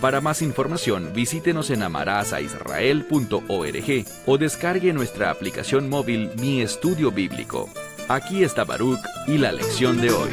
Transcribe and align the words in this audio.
Para 0.00 0.20
más 0.22 0.40
información, 0.40 1.12
visítenos 1.14 1.68
en 1.68 1.82
amarazaisrael.org 1.82 4.06
o 4.24 4.38
descargue 4.38 4.94
nuestra 4.94 5.30
aplicación 5.30 5.90
móvil 5.90 6.30
Mi 6.40 6.62
Estudio 6.62 7.12
Bíblico. 7.12 7.68
Aquí 8.08 8.42
está 8.42 8.64
Baruch 8.64 8.98
y 9.26 9.36
la 9.36 9.52
lección 9.52 10.00
de 10.00 10.10
hoy. 10.10 10.30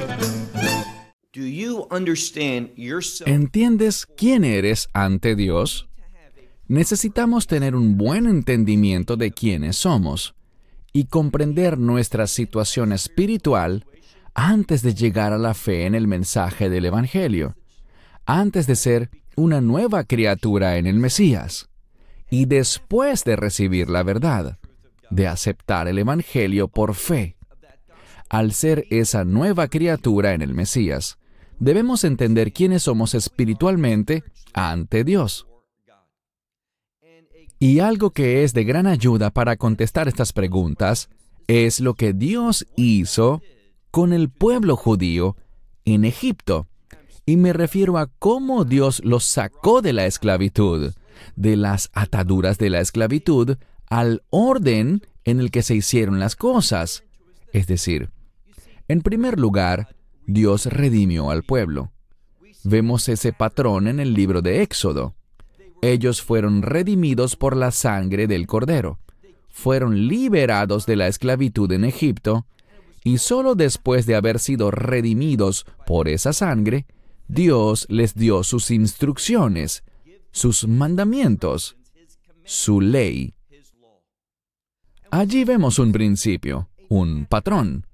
¿Entiendes 3.26 4.06
quién 4.06 4.46
eres 4.46 4.88
ante 4.94 5.36
Dios? 5.36 5.90
Necesitamos 6.68 7.46
tener 7.46 7.76
un 7.76 7.98
buen 7.98 8.26
entendimiento 8.26 9.18
de 9.18 9.32
quiénes 9.32 9.76
somos 9.76 10.34
y 10.94 11.08
comprender 11.08 11.78
nuestra 11.78 12.28
situación 12.28 12.94
espiritual 12.94 13.86
antes 14.34 14.82
de 14.82 14.96
llegar 14.96 15.34
a 15.34 15.38
la 15.38 15.54
fe 15.54 15.86
en 15.86 15.94
el 15.94 16.08
mensaje 16.08 16.70
del 16.70 16.86
Evangelio, 16.86 17.58
antes 18.28 18.68
de 18.68 18.76
ser 18.76 19.10
una 19.36 19.62
nueva 19.62 20.04
criatura 20.04 20.78
en 20.78 20.86
el 20.86 21.00
Mesías, 21.00 21.70
y 22.30 22.46
después 22.46 23.24
de 23.24 23.38
recibir 23.38 23.90
la 23.90 24.04
verdad, 24.04 24.60
de 25.10 25.28
aceptar 25.28 25.88
el 25.88 25.98
Evangelio 25.98 26.68
por 26.68 26.94
fe. 26.94 27.38
Al 28.30 28.52
ser 28.52 28.86
esa 28.90 29.24
nueva 29.24 29.70
criatura 29.70 30.34
en 30.34 30.42
el 30.42 30.54
Mesías, 30.54 31.18
debemos 31.60 32.04
entender 32.04 32.52
quiénes 32.52 32.84
somos 32.84 33.16
espiritualmente 33.16 34.24
ante 34.54 35.06
Dios. 35.06 35.48
Y 37.60 37.80
algo 37.80 38.12
que 38.12 38.44
es 38.44 38.54
de 38.54 38.66
gran 38.66 38.86
ayuda 38.86 39.32
para 39.32 39.56
contestar 39.56 40.08
estas 40.08 40.34
preguntas 40.34 41.10
es 41.48 41.80
lo 41.80 41.96
que 41.96 42.14
Dios 42.14 42.68
hizo 42.76 43.42
con 43.90 44.14
el 44.14 44.30
pueblo 44.30 44.76
judío 44.76 45.38
en 45.86 46.04
Egipto. 46.04 46.68
Y 47.30 47.36
me 47.36 47.52
refiero 47.52 47.98
a 47.98 48.08
cómo 48.08 48.64
Dios 48.64 49.02
los 49.04 49.26
sacó 49.26 49.82
de 49.82 49.92
la 49.92 50.06
esclavitud, 50.06 50.94
de 51.36 51.58
las 51.58 51.90
ataduras 51.92 52.58
de 52.58 52.70
la 52.70 52.80
esclavitud, 52.80 53.58
al 53.90 54.24
orden 54.30 55.02
en 55.26 55.42
el 55.42 55.52
que 55.52 55.62
se 55.62 55.76
hicieron 55.76 56.20
las 56.20 56.38
cosas. 56.38 57.04
Es 57.52 57.68
decir, 57.68 58.12
en 58.88 59.02
primer 59.02 59.42
lugar, 59.42 59.94
Dios 60.26 60.68
redimió 60.68 61.30
al 61.30 61.44
pueblo. 61.44 61.92
Vemos 62.64 63.10
ese 63.10 63.34
patrón 63.34 63.90
en 63.90 64.00
el 64.00 64.14
libro 64.14 64.42
de 64.42 64.62
Éxodo. 64.62 65.14
Ellos 65.82 66.22
fueron 66.22 66.62
redimidos 66.62 67.36
por 67.36 67.58
la 67.58 67.72
sangre 67.72 68.28
del 68.28 68.48
Cordero. 68.48 69.00
Fueron 69.50 70.08
liberados 70.08 70.86
de 70.86 70.96
la 70.96 71.08
esclavitud 71.08 71.70
en 71.74 71.84
Egipto, 71.84 72.46
y 73.04 73.18
solo 73.18 73.56
después 73.56 74.06
de 74.06 74.16
haber 74.16 74.40
sido 74.40 74.72
redimidos 74.72 75.66
por 75.86 76.08
esa 76.08 76.32
sangre, 76.32 76.86
Dios 77.28 77.86
les 77.90 78.16
dio 78.16 78.44
sus 78.44 78.72
instrucciones, 78.72 79.84
sus 80.32 80.68
mandamientos, 80.68 81.78
su 82.46 82.80
ley. 82.82 83.34
Allí 85.12 85.44
vemos 85.44 85.80
un 85.80 85.92
principio, 85.92 86.70
un 86.90 87.26
patrón. 87.26 87.86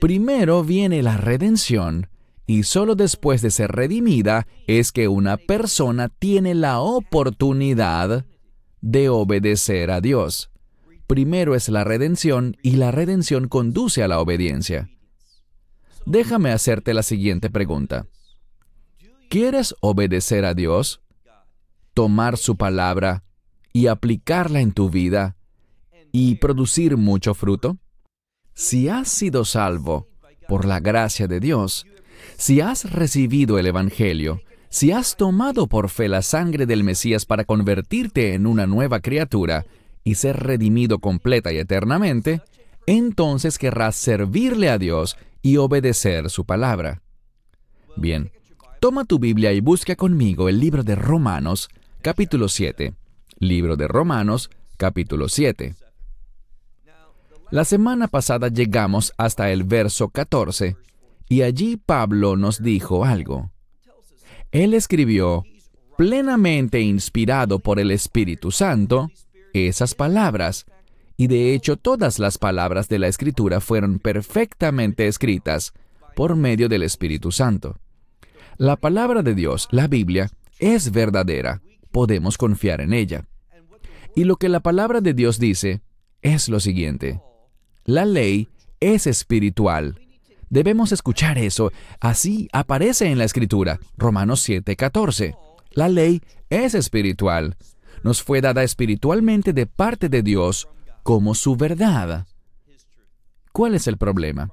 Primero 0.00 0.64
viene 0.64 1.02
la 1.02 1.16
redención, 1.16 2.08
y 2.46 2.64
solo 2.64 2.94
después 2.96 3.42
de 3.42 3.50
ser 3.50 3.70
redimida 3.72 4.46
es 4.66 4.92
que 4.92 5.08
una 5.08 5.36
persona 5.36 6.08
tiene 6.08 6.54
la 6.54 6.80
oportunidad 6.80 8.26
de 8.80 9.08
obedecer 9.08 9.90
a 9.90 10.00
Dios. 10.00 10.50
Primero 11.06 11.54
es 11.54 11.68
la 11.68 11.84
redención 11.84 12.56
y 12.62 12.72
la 12.72 12.90
redención 12.90 13.48
conduce 13.48 14.02
a 14.02 14.08
la 14.08 14.20
obediencia. 14.20 14.90
Déjame 16.06 16.50
hacerte 16.50 16.94
la 16.94 17.02
siguiente 17.02 17.50
pregunta. 17.50 18.06
¿Quieres 19.30 19.76
obedecer 19.80 20.44
a 20.44 20.54
Dios? 20.54 21.00
Tomar 21.94 22.36
su 22.36 22.56
palabra 22.56 23.22
y 23.72 23.86
aplicarla 23.86 24.60
en 24.60 24.72
tu 24.72 24.90
vida 24.90 25.36
y 26.10 26.34
producir 26.34 26.96
mucho 26.96 27.34
fruto? 27.34 27.78
Si 28.54 28.88
has 28.88 29.08
sido 29.08 29.44
salvo 29.44 30.08
por 30.48 30.64
la 30.64 30.80
gracia 30.80 31.28
de 31.28 31.38
Dios, 31.38 31.86
si 32.36 32.60
has 32.60 32.90
recibido 32.90 33.60
el 33.60 33.68
Evangelio, 33.68 34.42
si 34.68 34.90
has 34.90 35.16
tomado 35.16 35.68
por 35.68 35.90
fe 35.90 36.08
la 36.08 36.22
sangre 36.22 36.66
del 36.66 36.82
Mesías 36.82 37.24
para 37.24 37.44
convertirte 37.44 38.34
en 38.34 38.48
una 38.48 38.66
nueva 38.66 38.98
criatura 38.98 39.64
y 40.02 40.16
ser 40.16 40.40
redimido 40.40 40.98
completa 40.98 41.52
y 41.52 41.58
eternamente, 41.58 42.42
entonces 42.84 43.58
querrás 43.58 43.94
servirle 43.94 44.70
a 44.70 44.78
Dios 44.78 45.16
y 45.40 45.58
obedecer 45.58 46.30
su 46.30 46.44
palabra. 46.44 47.00
Bien, 47.96 48.32
toma 48.80 49.04
tu 49.04 49.18
Biblia 49.18 49.52
y 49.52 49.60
busca 49.60 49.94
conmigo 49.94 50.48
el 50.48 50.58
libro 50.58 50.82
de 50.82 50.94
Romanos, 50.94 51.68
capítulo 52.00 52.48
7. 52.48 52.94
Libro 53.38 53.76
de 53.76 53.86
Romanos, 53.86 54.50
capítulo 54.78 55.28
7. 55.28 55.74
La 57.50 57.66
semana 57.66 58.08
pasada 58.08 58.48
llegamos 58.48 59.12
hasta 59.18 59.50
el 59.50 59.64
verso 59.64 60.08
14 60.08 60.76
y 61.28 61.42
allí 61.42 61.76
Pablo 61.76 62.36
nos 62.36 62.62
dijo 62.62 63.04
algo. 63.04 63.50
Él 64.50 64.72
escribió, 64.72 65.44
plenamente 65.98 66.80
inspirado 66.80 67.58
por 67.58 67.80
el 67.80 67.90
Espíritu 67.90 68.50
Santo, 68.50 69.10
esas 69.52 69.94
palabras, 69.94 70.64
y 71.18 71.26
de 71.26 71.52
hecho 71.52 71.76
todas 71.76 72.18
las 72.18 72.38
palabras 72.38 72.88
de 72.88 72.98
la 72.98 73.08
Escritura 73.08 73.60
fueron 73.60 73.98
perfectamente 73.98 75.06
escritas 75.06 75.74
por 76.16 76.34
medio 76.34 76.70
del 76.70 76.82
Espíritu 76.82 77.30
Santo. 77.30 77.76
La 78.60 78.76
palabra 78.76 79.22
de 79.22 79.34
Dios, 79.34 79.68
la 79.70 79.88
Biblia, 79.88 80.30
es 80.58 80.92
verdadera, 80.92 81.62
podemos 81.90 82.36
confiar 82.36 82.82
en 82.82 82.92
ella. 82.92 83.24
Y 84.14 84.24
lo 84.24 84.36
que 84.36 84.50
la 84.50 84.60
palabra 84.60 85.00
de 85.00 85.14
Dios 85.14 85.38
dice 85.38 85.80
es 86.20 86.50
lo 86.50 86.60
siguiente, 86.60 87.22
la 87.86 88.04
ley 88.04 88.50
es 88.78 89.06
espiritual, 89.06 89.98
Debemos 90.50 90.92
escuchar 90.92 91.38
eso. 91.38 91.72
Así 92.00 92.50
aparece 92.52 93.06
en 93.06 93.16
la 93.16 93.24
Escritura, 93.24 93.80
Romanos 93.96 94.46
7:14. 94.46 95.36
La 95.70 95.88
ley 95.88 96.20
es 96.50 96.74
espiritual. 96.74 97.56
Nos 98.02 98.22
fue 98.22 98.42
dada 98.42 98.62
espiritualmente 98.62 99.54
de 99.54 99.64
parte 99.66 100.10
de 100.10 100.22
Dios 100.22 100.68
como 101.02 101.34
su 101.34 101.56
verdad. 101.56 102.26
¿Cuál 103.52 103.74
es 103.74 103.86
el 103.86 103.96
problema? 103.96 104.52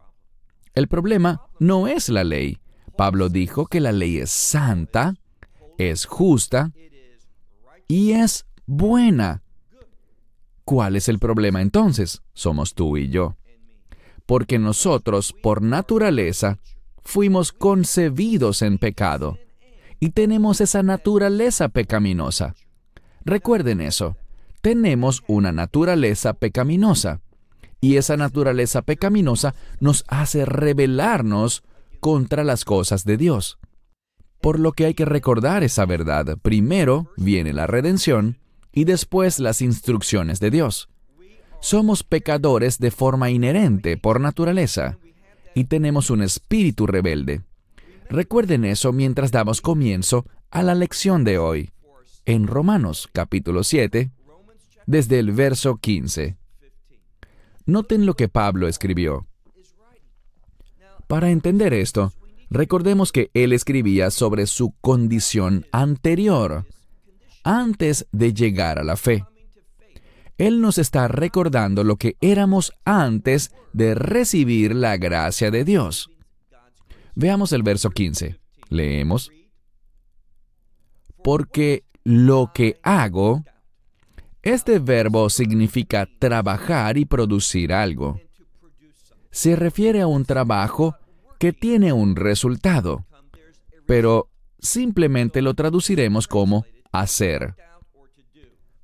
El 0.76 0.88
problema 0.88 1.42
no 1.60 1.90
es 1.90 2.08
la 2.08 2.24
ley. 2.24 2.60
Pablo 2.98 3.30
dijo 3.30 3.68
que 3.68 3.80
la 3.80 3.92
ley 3.92 4.18
es 4.18 4.32
santa, 4.32 5.14
es 5.78 6.06
justa 6.06 6.72
y 7.88 8.12
es 8.12 8.46
buena. 8.66 9.44
¿Cuál 10.66 10.96
es 10.98 11.08
el 11.08 11.20
problema 11.20 11.62
entonces? 11.62 12.22
Somos 12.34 12.74
tú 12.74 12.98
y 12.98 13.10
yo 13.10 13.38
porque 14.28 14.60
nosotros, 14.60 15.34
por 15.34 15.64
naturaleza, 15.64 16.60
fuimos 17.02 17.52
concebidos 17.54 18.62
en 18.62 18.78
pecado 18.78 19.40
y 20.00 20.10
tenemos 20.10 20.62
esa 20.62 20.84
naturaleza 20.84 21.70
pecaminosa. 21.70 22.54
Recuerden 23.26 23.82
eso, 23.82 24.18
tenemos 24.62 25.24
una 25.28 25.52
naturaleza 25.52 26.34
pecaminosa 26.34 27.22
y 27.80 27.96
esa 27.96 28.18
naturaleza 28.18 28.82
pecaminosa 28.82 29.56
nos 29.80 30.04
hace 30.08 30.46
rebelarnos 30.46 31.64
contra 32.00 32.44
las 32.44 32.66
cosas 32.66 33.04
de 33.04 33.18
Dios. 33.18 33.60
Por 34.42 34.60
lo 34.60 34.72
que 34.72 34.86
hay 34.86 34.94
que 34.94 35.06
recordar 35.06 35.64
esa 35.64 35.86
verdad. 35.86 36.38
Primero 36.42 37.12
viene 37.18 37.54
la 37.54 37.68
redención 37.68 38.38
y 38.72 38.84
después 38.84 39.40
las 39.40 39.62
instrucciones 39.62 40.40
de 40.40 40.52
Dios. 40.52 40.90
Somos 41.60 42.04
pecadores 42.04 42.78
de 42.78 42.92
forma 42.92 43.30
inherente, 43.32 43.98
por 43.98 44.22
naturaleza, 44.22 45.00
y 45.56 45.64
tenemos 45.66 46.12
un 46.12 46.22
espíritu 46.22 46.86
rebelde. 46.86 47.42
Recuerden 48.10 48.64
eso 48.64 48.94
mientras 48.94 49.32
damos 49.32 49.62
comienzo 49.62 50.26
a 50.52 50.62
la 50.62 50.76
lección 50.76 51.24
de 51.24 51.40
hoy, 51.40 51.72
en 52.26 52.48
Romanos 52.48 53.10
capítulo 53.12 53.64
7, 53.64 54.12
desde 54.86 55.20
el 55.20 55.32
verso 55.32 55.78
15. 55.78 56.38
Noten 57.66 58.06
lo 58.06 58.16
que 58.16 58.30
Pablo 58.30 58.68
escribió. 58.68 59.28
Para 61.08 61.32
entender 61.32 61.74
esto, 61.74 62.12
recordemos 62.50 63.14
que 63.14 63.32
él 63.34 63.54
escribía 63.54 64.12
sobre 64.12 64.46
su 64.46 64.74
condición 64.82 65.66
anterior, 65.72 66.66
antes 67.44 68.08
de 68.12 68.34
llegar 68.34 68.78
a 68.78 68.84
la 68.84 68.98
fe. 68.98 69.24
Él 70.38 70.60
nos 70.60 70.78
está 70.78 71.08
recordando 71.08 71.86
lo 71.86 71.96
que 71.96 72.18
éramos 72.20 72.74
antes 72.84 73.52
de 73.72 73.96
recibir 73.96 74.76
la 74.76 74.98
gracia 74.98 75.50
de 75.50 75.64
Dios. 75.64 76.10
Veamos 77.16 77.54
el 77.54 77.64
verso 77.64 77.90
15. 77.90 78.38
Leemos. 78.70 79.32
Porque 81.24 81.86
lo 82.04 82.52
que 82.54 82.80
hago, 82.84 83.44
este 84.44 84.80
verbo 84.80 85.30
significa 85.30 86.08
trabajar 86.20 86.98
y 86.98 87.06
producir 87.06 87.74
algo. 87.74 88.20
Se 89.38 89.56
refiere 89.56 90.02
a 90.02 90.08
un 90.08 90.26
trabajo 90.26 90.96
que 91.38 91.54
tiene 91.54 91.94
un 91.94 92.16
resultado, 92.16 93.06
pero 93.86 94.32
simplemente 94.58 95.44
lo 95.44 95.54
traduciremos 95.54 96.28
como 96.28 96.66
hacer. 96.92 97.54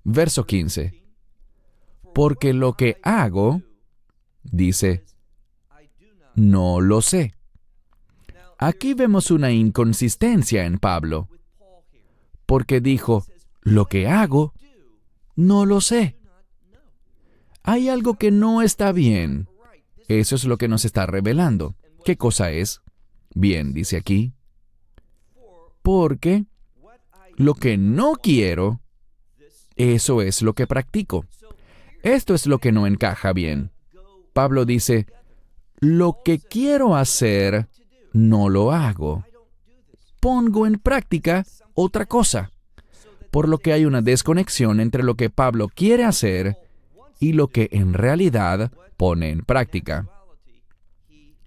Verso 0.03 0.45
15. 0.45 0.93
Porque 2.13 2.53
lo 2.53 2.73
que 2.73 2.99
hago, 3.01 3.63
dice, 4.43 5.03
no 6.35 6.81
lo 6.81 7.01
sé. 7.01 7.33
Aquí 8.59 8.93
vemos 8.93 9.31
una 9.31 9.49
inconsistencia 9.49 10.65
en 10.65 10.77
Pablo, 10.77 11.29
porque 12.45 12.79
dijo, 12.79 13.25
lo 13.61 13.87
que 13.87 14.07
hago, 14.07 14.53
no 15.35 15.65
lo 15.65 15.81
sé. 15.81 16.15
Hay 17.63 17.89
algo 17.89 18.19
que 18.19 18.29
no 18.29 18.61
está 18.61 18.91
bien. 18.91 19.47
Eso 20.07 20.35
es 20.35 20.45
lo 20.45 20.57
que 20.57 20.67
nos 20.67 20.85
está 20.85 21.05
revelando. 21.05 21.75
¿Qué 22.03 22.17
cosa 22.17 22.51
es? 22.51 22.81
Bien, 23.33 23.73
dice 23.73 23.97
aquí. 23.97 24.33
Porque 25.81 26.45
lo 27.35 27.55
que 27.55 27.77
no 27.77 28.13
quiero, 28.13 28.81
eso 29.75 30.21
es 30.21 30.41
lo 30.41 30.53
que 30.53 30.67
practico. 30.67 31.25
Esto 32.03 32.33
es 32.33 32.47
lo 32.47 32.59
que 32.59 32.71
no 32.71 32.85
encaja 32.85 33.33
bien. 33.33 33.71
Pablo 34.33 34.65
dice, 34.65 35.07
lo 35.79 36.19
que 36.23 36.39
quiero 36.39 36.95
hacer, 36.95 37.67
no 38.13 38.49
lo 38.49 38.71
hago. 38.71 39.25
Pongo 40.19 40.67
en 40.67 40.79
práctica 40.79 41.45
otra 41.73 42.05
cosa. 42.05 42.51
Por 43.31 43.49
lo 43.49 43.57
que 43.57 43.73
hay 43.73 43.85
una 43.85 44.01
desconexión 44.01 44.79
entre 44.79 45.03
lo 45.03 45.15
que 45.15 45.29
Pablo 45.29 45.67
quiere 45.67 46.03
hacer 46.03 46.57
y 47.23 47.31
lo 47.31 47.47
que 47.47 47.69
en 47.71 47.93
realidad 47.93 48.69
pone 48.97 49.29
en 49.29 49.45
práctica. 49.45 50.09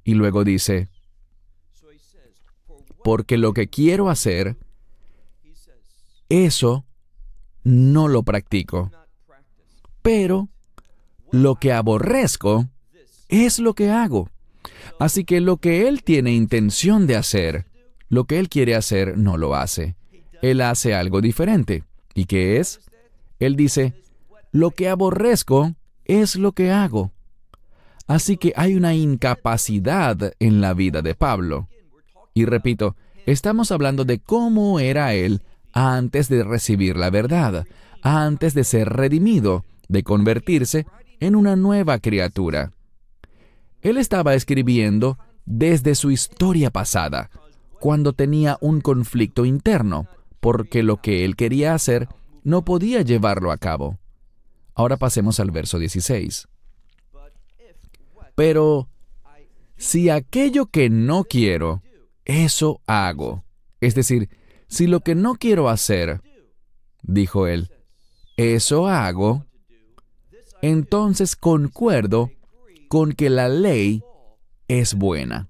Y 0.04 0.14
luego 0.14 0.42
dice, 0.42 0.88
porque 3.04 3.36
lo 3.36 3.52
que 3.52 3.68
quiero 3.68 4.08
hacer, 4.08 4.56
eso 6.30 6.86
no 7.62 8.08
lo 8.08 8.22
practico. 8.22 8.90
Pero 10.00 10.48
lo 11.30 11.56
que 11.56 11.74
aborrezco 11.74 12.70
es 13.28 13.58
lo 13.58 13.74
que 13.74 13.90
hago. 13.90 14.30
Así 14.98 15.24
que 15.24 15.42
lo 15.42 15.58
que 15.58 15.88
él 15.88 16.02
tiene 16.04 16.32
intención 16.32 17.06
de 17.06 17.16
hacer, 17.16 17.66
lo 18.08 18.24
que 18.24 18.38
él 18.38 18.48
quiere 18.48 18.74
hacer, 18.74 19.18
no 19.18 19.36
lo 19.36 19.54
hace. 19.54 19.94
Él 20.40 20.62
hace 20.62 20.94
algo 20.94 21.20
diferente. 21.20 21.84
¿Y 22.14 22.24
qué 22.24 22.60
es? 22.60 22.80
Él 23.38 23.56
dice, 23.56 24.05
lo 24.56 24.70
que 24.70 24.88
aborrezco 24.88 25.74
es 26.06 26.36
lo 26.36 26.52
que 26.52 26.70
hago. 26.70 27.12
Así 28.06 28.38
que 28.38 28.54
hay 28.56 28.74
una 28.74 28.94
incapacidad 28.94 30.32
en 30.38 30.62
la 30.62 30.72
vida 30.72 31.02
de 31.02 31.14
Pablo. 31.14 31.68
Y 32.32 32.46
repito, 32.46 32.96
estamos 33.26 33.70
hablando 33.70 34.06
de 34.06 34.18
cómo 34.18 34.80
era 34.80 35.12
él 35.12 35.42
antes 35.74 36.30
de 36.30 36.42
recibir 36.42 36.96
la 36.96 37.10
verdad, 37.10 37.66
antes 38.00 38.54
de 38.54 38.64
ser 38.64 38.88
redimido, 38.88 39.66
de 39.88 40.02
convertirse 40.02 40.86
en 41.20 41.36
una 41.36 41.54
nueva 41.54 41.98
criatura. 41.98 42.72
Él 43.82 43.98
estaba 43.98 44.34
escribiendo 44.34 45.18
desde 45.44 45.94
su 45.94 46.10
historia 46.10 46.70
pasada, 46.70 47.28
cuando 47.78 48.14
tenía 48.14 48.56
un 48.62 48.80
conflicto 48.80 49.44
interno, 49.44 50.06
porque 50.40 50.82
lo 50.82 50.96
que 50.96 51.26
él 51.26 51.36
quería 51.36 51.74
hacer 51.74 52.08
no 52.42 52.64
podía 52.64 53.02
llevarlo 53.02 53.52
a 53.52 53.58
cabo. 53.58 53.98
Ahora 54.76 54.98
pasemos 54.98 55.40
al 55.40 55.50
verso 55.50 55.78
16. 55.78 56.46
Pero 58.34 58.88
si 59.78 60.10
aquello 60.10 60.66
que 60.66 60.90
no 60.90 61.24
quiero, 61.24 61.82
eso 62.26 62.82
hago. 62.86 63.44
Es 63.80 63.94
decir, 63.94 64.28
si 64.68 64.86
lo 64.86 65.00
que 65.00 65.14
no 65.14 65.36
quiero 65.36 65.70
hacer, 65.70 66.20
dijo 67.02 67.46
él, 67.46 67.70
eso 68.36 68.86
hago, 68.86 69.46
entonces 70.60 71.36
concuerdo 71.36 72.30
con 72.88 73.12
que 73.12 73.30
la 73.30 73.48
ley 73.48 74.02
es 74.68 74.94
buena. 74.94 75.48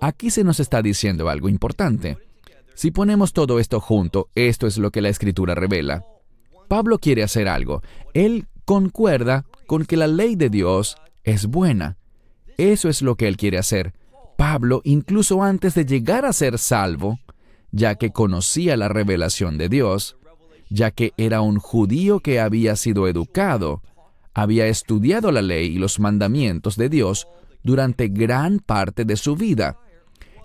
Aquí 0.00 0.30
se 0.30 0.44
nos 0.44 0.60
está 0.60 0.80
diciendo 0.80 1.28
algo 1.28 1.50
importante. 1.50 2.16
Si 2.74 2.90
ponemos 2.90 3.34
todo 3.34 3.60
esto 3.60 3.80
junto, 3.80 4.30
esto 4.34 4.66
es 4.66 4.78
lo 4.78 4.90
que 4.90 5.02
la 5.02 5.10
escritura 5.10 5.54
revela. 5.54 6.04
Pablo 6.68 6.98
quiere 6.98 7.22
hacer 7.22 7.48
algo. 7.48 7.82
Él 8.12 8.46
concuerda 8.64 9.44
con 9.66 9.84
que 9.84 9.96
la 9.96 10.06
ley 10.06 10.36
de 10.36 10.50
Dios 10.50 10.96
es 11.22 11.46
buena. 11.46 11.96
Eso 12.56 12.88
es 12.88 13.02
lo 13.02 13.16
que 13.16 13.28
él 13.28 13.36
quiere 13.36 13.58
hacer. 13.58 13.94
Pablo, 14.36 14.80
incluso 14.84 15.42
antes 15.42 15.74
de 15.74 15.84
llegar 15.84 16.24
a 16.24 16.32
ser 16.32 16.58
salvo, 16.58 17.18
ya 17.70 17.96
que 17.96 18.10
conocía 18.10 18.76
la 18.76 18.88
revelación 18.88 19.58
de 19.58 19.68
Dios, 19.68 20.16
ya 20.70 20.90
que 20.90 21.12
era 21.16 21.40
un 21.40 21.58
judío 21.58 22.20
que 22.20 22.40
había 22.40 22.76
sido 22.76 23.08
educado, 23.08 23.82
había 24.32 24.66
estudiado 24.66 25.30
la 25.30 25.42
ley 25.42 25.76
y 25.76 25.78
los 25.78 26.00
mandamientos 26.00 26.76
de 26.76 26.88
Dios 26.88 27.28
durante 27.62 28.08
gran 28.08 28.58
parte 28.58 29.04
de 29.04 29.16
su 29.16 29.36
vida. 29.36 29.78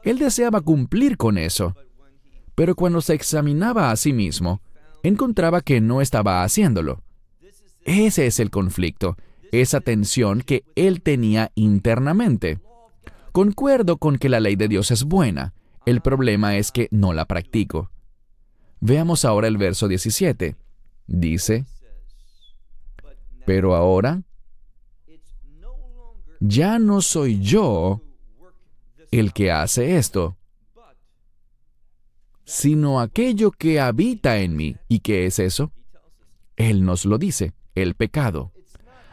Él 0.03 0.19
deseaba 0.19 0.61
cumplir 0.61 1.17
con 1.17 1.37
eso. 1.37 1.75
Pero 2.55 2.75
cuando 2.75 3.01
se 3.01 3.13
examinaba 3.13 3.91
a 3.91 3.95
sí 3.95 4.13
mismo, 4.13 4.61
encontraba 5.03 5.61
que 5.61 5.81
no 5.81 6.01
estaba 6.01 6.43
haciéndolo. 6.43 7.01
Ese 7.83 8.27
es 8.27 8.39
el 8.39 8.49
conflicto, 8.49 9.17
esa 9.51 9.81
tensión 9.81 10.41
que 10.41 10.63
él 10.75 11.01
tenía 11.01 11.51
internamente. 11.55 12.59
Concuerdo 13.31 13.97
con 13.97 14.17
que 14.17 14.29
la 14.29 14.39
ley 14.39 14.55
de 14.55 14.67
Dios 14.67 14.91
es 14.91 15.03
buena, 15.03 15.53
el 15.85 16.01
problema 16.01 16.57
es 16.57 16.71
que 16.71 16.87
no 16.91 17.13
la 17.13 17.25
practico. 17.25 17.89
Veamos 18.79 19.25
ahora 19.25 19.47
el 19.47 19.57
verso 19.57 19.87
17. 19.87 20.55
Dice, 21.07 21.65
pero 23.45 23.75
ahora 23.75 24.21
ya 26.39 26.79
no 26.79 27.01
soy 27.01 27.39
yo 27.39 28.01
el 29.11 29.33
que 29.33 29.51
hace 29.51 29.97
esto, 29.97 30.37
sino 32.49 32.99
aquello 32.99 33.51
que 33.51 33.79
habita 33.79 34.39
en 34.39 34.55
mí. 34.55 34.75
¿Y 34.87 35.01
qué 35.01 35.27
es 35.27 35.37
eso? 35.37 35.71
Él 36.55 36.83
nos 36.83 37.05
lo 37.05 37.19
dice, 37.19 37.53
el 37.75 37.93
pecado. 37.93 38.51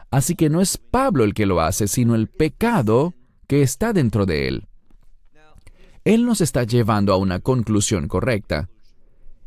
Así 0.09 0.35
que 0.35 0.49
no 0.49 0.59
es 0.59 0.79
Pablo 0.79 1.23
el 1.23 1.35
que 1.35 1.45
lo 1.45 1.61
hace, 1.61 1.87
sino 1.87 2.15
el 2.15 2.27
pecado 2.29 3.13
que 3.45 3.61
está 3.61 3.93
dentro 3.93 4.25
de 4.25 4.47
él. 4.47 4.67
Él 6.03 6.25
nos 6.25 6.41
está 6.41 6.63
llevando 6.63 7.13
a 7.13 7.17
una 7.17 7.39
conclusión 7.39 8.07
correcta, 8.07 8.69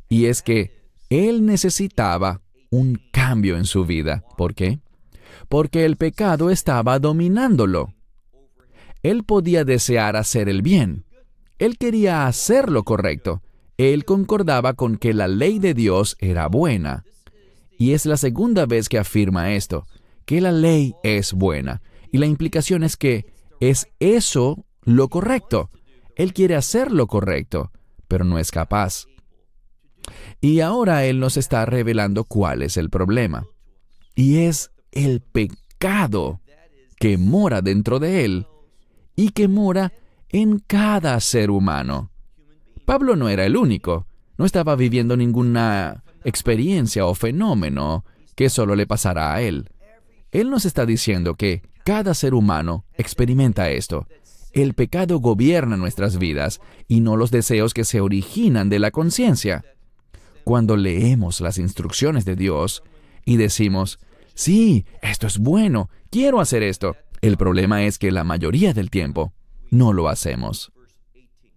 y 0.09 0.26
es 0.26 0.42
que 0.42 0.70
él 1.09 1.44
necesitaba 1.44 2.42
un 2.70 3.00
cambio 3.11 3.56
en 3.56 3.64
su 3.64 3.87
vida. 3.87 4.23
¿Por 4.37 4.54
qué? 4.54 4.78
Porque 5.49 5.85
el 5.85 5.97
pecado 5.97 6.50
estaba 6.50 7.00
dominándolo. 7.00 7.92
Él 9.02 9.25
podía 9.25 9.64
desear 9.64 10.14
hacer 10.14 10.49
el 10.49 10.62
bien. 10.62 11.06
Él 11.59 11.76
quería 11.76 12.28
hacer 12.28 12.70
lo 12.70 12.85
correcto. 12.85 13.42
Él 13.80 14.04
concordaba 14.04 14.75
con 14.75 14.99
que 14.99 15.14
la 15.14 15.26
ley 15.26 15.58
de 15.58 15.72
Dios 15.72 16.16
era 16.18 16.49
buena. 16.49 17.06
Y 17.78 17.92
es 17.92 18.04
la 18.04 18.18
segunda 18.18 18.66
vez 18.66 18.90
que 18.90 18.99
afirma 18.99 19.54
esto, 19.54 19.87
que 20.26 20.42
la 20.42 20.52
ley 20.52 20.94
es 21.02 21.32
buena. 21.32 21.80
Y 22.12 22.18
la 22.18 22.26
implicación 22.26 22.82
es 22.82 22.99
que 22.99 23.32
es 23.58 23.88
eso 23.99 24.66
lo 24.82 25.08
correcto. 25.08 25.70
Él 26.14 26.34
quiere 26.34 26.56
hacer 26.56 26.92
lo 26.92 27.06
correcto, 27.06 27.72
pero 28.06 28.22
no 28.25 28.38
es 28.38 28.50
capaz. 28.50 29.06
Y 30.42 30.60
ahora 30.60 31.06
Él 31.06 31.18
nos 31.18 31.38
está 31.38 31.64
revelando 31.64 32.25
cuál 32.25 32.60
es 32.60 32.76
el 32.76 32.90
problema. 32.90 33.46
Y 34.14 34.40
es 34.40 34.72
el 34.92 35.22
pecado 35.22 36.42
que 36.99 37.16
mora 37.16 37.62
dentro 37.62 37.99
de 37.99 38.26
Él 38.26 38.46
y 39.16 39.30
que 39.30 39.49
mora 39.49 39.94
en 40.28 40.58
cada 40.58 41.18
ser 41.20 41.50
humano. 41.50 42.10
Pablo 42.90 43.14
no 43.14 43.28
era 43.28 43.47
el 43.47 43.56
único, 43.56 44.09
no 44.37 44.44
estaba 44.44 44.75
viviendo 44.75 45.16
ninguna 45.16 46.02
experiencia 46.25 47.06
o 47.06 47.14
fenómeno 47.14 48.04
que 48.35 48.50
solo 48.50 48.75
le 48.75 48.85
pasara 48.85 49.32
a 49.32 49.42
Él. 49.42 49.68
Él 50.32 50.50
nos 50.50 50.64
está 50.64 50.87
diciendo 50.87 51.37
que 51.37 51.62
cada 51.85 52.14
ser 52.14 52.35
humano 52.35 52.85
experimenta 52.94 53.70
esto 53.70 54.09
el 54.52 54.75
pecado 54.75 55.20
gobierna 55.20 55.76
nuestras 55.76 56.18
vidas 56.18 56.61
y 56.88 56.99
no 56.99 57.16
los 57.16 57.30
deseos 57.30 57.75
que 57.75 57.85
se 57.85 58.00
originan 58.00 58.68
de 58.68 58.80
la 58.80 58.90
conciencia. 58.90 59.64
cuando 60.42 60.76
leemos 60.76 61.40
las 61.40 61.59
instrucciones 61.59 62.25
de 62.25 62.35
Dios 62.35 62.82
y 63.25 63.37
decimos, 63.37 64.00
sí, 64.35 64.85
esto 65.00 65.28
es 65.28 65.38
bueno, 65.38 65.90
quiero 66.11 66.40
hacer 66.40 66.64
esto. 66.64 66.97
El 67.20 67.37
problema 67.37 67.85
es 67.85 68.00
que 68.00 68.11
la 68.11 68.25
mayoría 68.25 68.75
del 68.75 68.90
tiempo 68.90 69.32
no 69.70 69.92
lo 69.92 70.09
hacemos. 70.09 70.73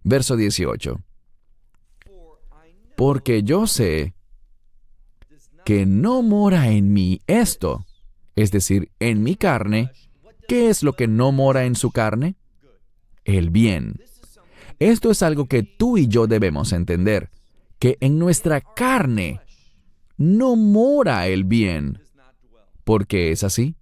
Verso 0.04 0.36
18. 0.36 1.02
Porque 2.96 3.42
yo 3.42 3.66
sé 3.66 4.14
que 5.64 5.86
no 5.86 6.22
mora 6.22 6.68
en 6.70 6.92
mí 6.92 7.20
esto, 7.26 7.86
es 8.36 8.50
decir, 8.50 8.90
en 9.00 9.22
mi 9.22 9.34
carne. 9.36 9.90
¿Qué 10.46 10.68
es 10.68 10.82
lo 10.82 10.92
que 10.92 11.08
no 11.08 11.32
mora 11.32 11.64
en 11.64 11.74
su 11.74 11.90
carne? 11.90 12.36
El 13.24 13.50
bien. 13.50 14.00
Esto 14.78 15.10
es 15.10 15.22
algo 15.22 15.46
que 15.46 15.62
tú 15.62 15.96
y 15.96 16.08
yo 16.08 16.26
debemos 16.26 16.72
entender, 16.72 17.30
que 17.78 17.96
en 18.00 18.18
nuestra 18.18 18.60
carne 18.60 19.40
no 20.18 20.56
mora 20.56 21.26
el 21.28 21.44
bien. 21.44 22.00
¿Por 22.84 23.06
qué 23.06 23.32
es 23.32 23.42
así? 23.42 23.76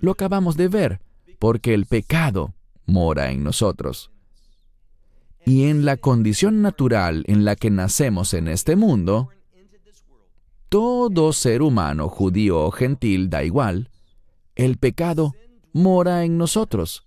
Lo 0.00 0.12
acabamos 0.12 0.56
de 0.56 0.68
ver, 0.68 1.00
porque 1.38 1.74
el 1.74 1.86
pecado 1.86 2.54
mora 2.86 3.32
en 3.32 3.42
nosotros. 3.42 4.12
Y 5.44 5.64
en 5.64 5.84
la 5.84 5.96
condición 5.96 6.62
natural 6.62 7.24
en 7.26 7.44
la 7.44 7.56
que 7.56 7.70
nacemos 7.70 8.34
en 8.34 8.48
este 8.48 8.76
mundo, 8.76 9.30
todo 10.68 11.32
ser 11.32 11.62
humano, 11.62 12.08
judío 12.08 12.64
o 12.64 12.70
gentil, 12.70 13.30
da 13.30 13.42
igual, 13.42 13.90
el 14.54 14.76
pecado 14.76 15.34
mora 15.72 16.24
en 16.24 16.38
nosotros. 16.38 17.04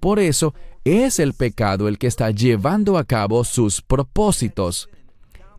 Por 0.00 0.18
eso 0.18 0.54
es 0.84 1.18
el 1.18 1.34
pecado 1.34 1.88
el 1.88 1.98
que 1.98 2.06
está 2.06 2.30
llevando 2.30 2.98
a 2.98 3.04
cabo 3.04 3.44
sus 3.44 3.82
propósitos. 3.82 4.88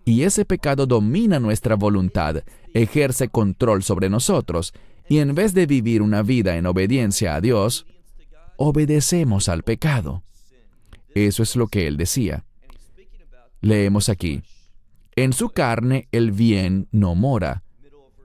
Y 0.06 0.24
ese 0.24 0.46
pecado 0.46 0.86
domina 0.86 1.40
nuestra 1.40 1.76
voluntad, 1.76 2.44
ejerce 2.74 3.30
control 3.30 3.84
sobre 3.84 4.10
nosotros, 4.10 4.74
y 5.08 5.20
en 5.20 5.36
vez 5.36 5.54
de 5.54 5.66
vivir 5.66 6.02
una 6.02 6.22
vida 6.24 6.58
en 6.58 6.66
obediencia 6.66 7.36
a 7.36 7.42
Dios, 7.42 7.86
obedecemos 8.58 9.50
al 9.50 9.64
pecado. 9.64 10.24
Eso 11.16 11.44
es 11.44 11.56
lo 11.56 11.68
que 11.68 11.88
él 11.88 11.98
decía. 11.98 12.46
Leemos 13.62 14.10
aquí. 14.10 14.42
En 15.16 15.34
su 15.34 15.50
carne 15.50 16.08
el 16.12 16.32
bien 16.32 16.88
no 16.92 17.16
mora. 17.16 17.64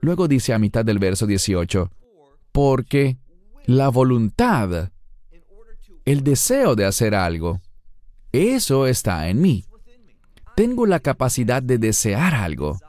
Luego 0.01 0.27
dice 0.27 0.53
a 0.53 0.59
mitad 0.59 0.85
del 0.85 0.99
verso 0.99 1.25
18, 1.25 1.91
porque 2.51 3.17
la 3.65 3.89
voluntad, 3.89 4.91
el 6.05 6.23
deseo 6.23 6.75
de 6.75 6.85
hacer 6.85 7.15
algo, 7.15 7.61
eso 8.31 8.87
está 8.87 9.27
en 9.29 9.41
mí. 9.41 9.65
Tengo 10.55 10.85
la 10.85 10.99
capacidad 10.99 11.61
de 11.61 11.77
desear 11.77 12.33
algo, 12.35 12.79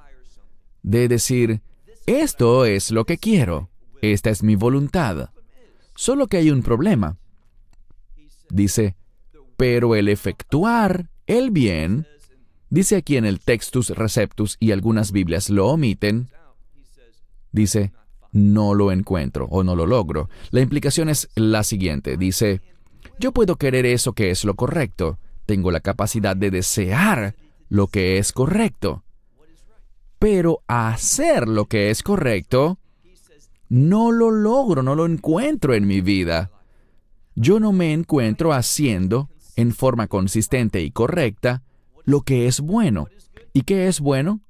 de 0.83 1.09
decir, 1.09 1.62
esto 2.07 2.65
es 2.65 2.91
lo 2.91 3.05
que 3.07 3.19
quiero, 3.19 3.71
esta 4.03 4.31
es 4.31 4.43
mi 4.43 4.55
voluntad. 4.55 5.31
Solo 5.97 6.29
que 6.29 6.37
hay 6.37 6.50
un 6.50 6.62
problema. 6.62 7.17
Dice, 8.50 8.95
pero 9.57 9.95
el 9.95 10.09
efectuar 10.09 11.09
el 11.27 11.51
bien 11.51 12.07
Dice 12.69 12.97
aquí 12.97 13.17
en 13.17 13.25
el 13.25 13.41
Textus 13.41 13.91
Receptus, 13.91 14.57
y 14.59 14.73
algunas 14.73 15.13
Biblias 15.13 15.51
lo 15.51 15.69
omiten, 15.69 16.29
dice, 17.53 17.93
no 18.33 18.75
lo 18.75 18.91
encuentro 18.91 19.47
o 19.51 19.63
no 19.63 19.77
lo 19.77 19.87
logro. 19.87 20.29
La 20.51 20.61
implicación 20.61 21.09
es 21.09 21.29
la 21.37 21.63
siguiente, 21.63 22.17
dice, 22.17 22.61
yo 23.21 23.33
puedo 23.33 23.57
querer 23.57 23.87
eso 23.87 24.15
que 24.15 24.31
es 24.31 24.45
lo 24.45 24.57
correcto, 24.57 25.19
tengo 25.47 25.71
la 25.71 25.81
capacidad 25.81 26.37
de 26.37 26.51
desear 26.51 27.37
lo 27.69 27.87
que 27.87 28.19
es 28.19 28.33
correcto, 28.33 29.05
pero 30.19 30.63
hacer 30.67 31.47
lo 31.47 31.67
que 31.67 31.91
es 31.91 32.03
correcto, 32.03 32.81
no 33.69 34.11
lo 34.11 34.33
logro, 34.33 34.83
no 34.83 34.97
lo 34.97 35.07
encuentro 35.07 35.75
en 35.75 35.87
mi 35.87 36.01
vida. 36.01 36.51
Yo 37.35 37.61
no 37.61 37.73
me 37.73 37.93
encuentro 37.93 38.53
haciendo 38.53 39.29
en 39.57 39.73
forma 39.73 40.07
consistente 40.07 40.83
y 40.83 40.91
correcta 40.91 41.63
lo 42.05 42.21
que 42.23 42.47
es 42.47 42.61
bueno. 42.61 43.09
¿Y 43.53 43.63
qué 43.63 43.89
es 43.89 44.01
bueno? 44.01 44.41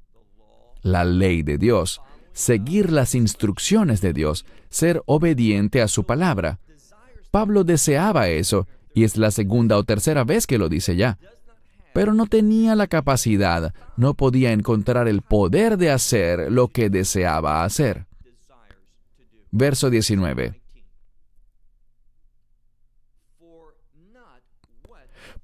La 0.83 1.05
ley 1.05 1.43
de 1.43 1.59
Dios, 1.59 2.01
seguir 2.33 2.93
las 2.93 3.15
instrucciones 3.15 4.01
de 4.01 4.13
Dios, 4.13 4.45
ser 4.69 5.03
obediente 5.07 5.81
a 5.81 5.89
su 5.89 6.05
palabra. 6.05 6.61
Pablo 7.31 7.65
deseaba 7.65 8.29
eso, 8.29 8.67
y 8.95 9.05
es 9.05 9.17
la 9.17 9.31
segunda 9.31 9.77
o 9.79 9.85
tercera 9.85 10.25
vez 10.25 10.47
que 10.47 10.59
lo 10.59 10.69
dice 10.69 10.97
ya. 10.97 11.19
Pero 11.93 12.15
no 12.15 12.27
tenía 12.27 12.75
la 12.75 12.87
capacidad, 12.87 13.75
no 13.97 14.15
podía 14.15 14.53
encontrar 14.53 15.09
el 15.09 15.23
poder 15.23 15.79
de 15.79 15.91
hacer 15.91 16.53
lo 16.53 16.69
que 16.69 16.91
deseaba 16.91 17.65
hacer. 17.65 18.07
Verso 19.51 19.89
19. 19.89 20.61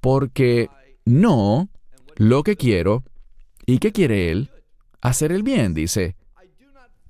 Porque 0.03 0.69
no 1.05 1.71
lo 2.17 2.43
que 2.43 2.57
quiero. 2.57 3.05
¿Y 3.65 3.79
qué 3.79 3.93
quiere 3.93 4.33
él? 4.33 4.51
Hacer 5.01 5.31
el 5.31 5.45
bien, 5.45 5.75
dice. 5.75 6.17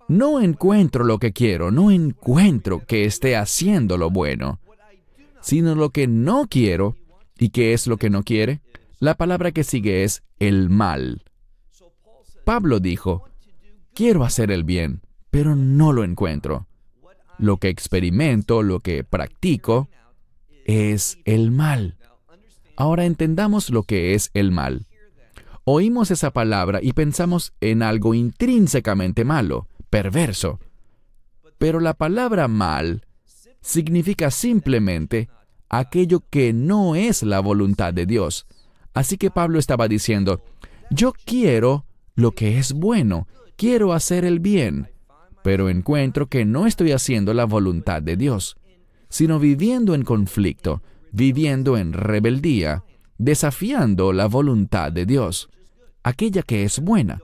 No 0.09 0.41
encuentro 0.41 1.03
lo 1.03 1.19
que 1.19 1.33
quiero, 1.33 1.71
no 1.71 1.91
encuentro 1.91 2.85
que 2.87 3.07
esté 3.07 3.35
haciendo 3.35 3.97
lo 3.97 4.11
bueno, 4.11 4.61
sino 5.41 5.75
lo 5.75 5.89
que 5.89 6.07
no 6.07 6.47
quiero. 6.49 6.97
¿Y 7.39 7.49
qué 7.49 7.73
es 7.73 7.87
lo 7.87 7.97
que 7.97 8.11
no 8.11 8.23
quiere? 8.23 8.61
La 8.99 9.15
palabra 9.15 9.53
que 9.53 9.65
sigue 9.65 10.05
es 10.05 10.23
el 10.39 10.69
mal. 10.69 11.25
Pablo 12.45 12.79
dijo, 12.79 13.25
quiero 13.95 14.23
hacer 14.23 14.51
el 14.51 14.65
bien, 14.65 15.01
pero 15.31 15.57
no 15.57 15.95
lo 15.95 16.05
encuentro. 16.05 16.69
Lo 17.39 17.57
que 17.57 17.71
experimento, 17.71 18.63
lo 18.63 18.81
que 18.81 19.03
practico, 19.03 19.89
es 20.67 21.19
el 21.25 21.51
mal. 21.53 21.97
Ahora 22.77 23.05
entendamos 23.05 23.71
lo 23.71 23.83
que 23.83 24.15
es 24.15 24.31
el 24.35 24.51
mal. 24.51 24.87
Oímos 25.65 26.11
esa 26.11 26.33
palabra 26.33 26.81
y 26.83 26.93
pensamos 26.93 27.53
en 27.61 27.83
algo 27.83 28.15
intrínsecamente 28.15 29.25
malo, 29.25 29.69
perverso. 29.91 30.59
Pero 31.59 31.79
la 31.79 31.95
palabra 31.95 32.49
mal 32.49 33.07
significa 33.61 34.31
simplemente 34.31 35.29
aquello 35.69 36.25
que 36.29 36.53
no 36.53 36.97
es 36.97 37.23
la 37.23 37.41
voluntad 37.41 37.95
de 37.95 38.07
Dios. 38.07 38.47
Así 38.93 39.17
que 39.17 39.31
Pablo 39.31 39.59
estaba 39.59 39.89
diciendo, 39.89 40.43
yo 40.91 41.13
quiero 41.25 41.87
lo 42.15 42.33
que 42.33 42.59
es 42.59 42.73
bueno, 42.73 43.27
quiero 43.57 43.93
hacer 43.93 44.25
el 44.25 44.41
bien, 44.41 44.91
pero 45.43 45.71
encuentro 45.71 46.27
que 46.27 46.45
no 46.45 46.67
estoy 46.67 46.93
haciendo 46.93 47.33
la 47.33 47.47
voluntad 47.47 48.03
de 48.03 48.17
Dios, 48.17 48.57
sino 49.09 49.39
viviendo 49.39 49.95
en 49.95 50.03
conflicto, 50.03 50.83
viviendo 51.13 51.77
en 51.77 51.93
rebeldía, 51.93 52.85
desafiando 53.19 54.13
la 54.13 54.27
voluntad 54.27 54.91
de 54.91 55.07
Dios, 55.07 55.49
aquella 56.03 56.43
que 56.43 56.65
es 56.65 56.81
buena. 56.81 57.21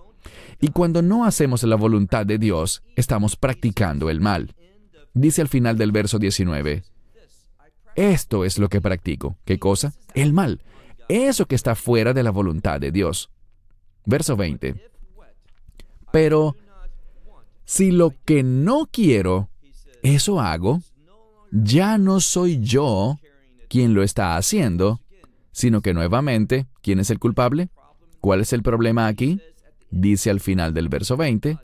Y 0.60 0.68
cuando 0.68 1.02
no 1.02 1.24
hacemos 1.24 1.62
la 1.62 1.76
voluntad 1.76 2.26
de 2.26 2.38
Dios, 2.38 2.82
estamos 2.96 3.36
practicando 3.36 4.10
el 4.10 4.20
mal. 4.20 4.54
Dice 5.14 5.40
al 5.40 5.48
final 5.48 5.78
del 5.78 5.90
verso 5.90 6.18
19, 6.18 6.84
esto 7.96 8.44
es 8.44 8.58
lo 8.58 8.68
que 8.68 8.80
practico. 8.80 9.36
¿Qué 9.44 9.58
cosa? 9.58 9.92
El 10.14 10.32
mal. 10.32 10.60
Eso 11.08 11.46
que 11.46 11.54
está 11.54 11.74
fuera 11.74 12.12
de 12.12 12.22
la 12.22 12.30
voluntad 12.30 12.80
de 12.80 12.92
Dios. 12.92 13.30
Verso 14.04 14.36
20. 14.36 14.90
Pero 16.12 16.54
si 17.64 17.90
lo 17.90 18.14
que 18.24 18.42
no 18.42 18.88
quiero, 18.90 19.48
eso 20.02 20.40
hago, 20.40 20.80
ya 21.50 21.98
no 21.98 22.20
soy 22.20 22.60
yo 22.60 23.18
quien 23.68 23.94
lo 23.94 24.02
está 24.02 24.36
haciendo, 24.36 25.00
sino 25.52 25.80
que 25.80 25.94
nuevamente, 25.94 26.66
¿quién 26.82 27.00
es 27.00 27.10
el 27.10 27.18
culpable? 27.18 27.68
¿Cuál 28.20 28.40
es 28.40 28.52
el 28.52 28.62
problema 28.62 29.06
aquí? 29.06 29.40
Dice 29.90 30.30
al 30.30 30.40
final 30.40 30.74
del 30.74 30.88
verso 30.88 31.16
20, 31.16 31.58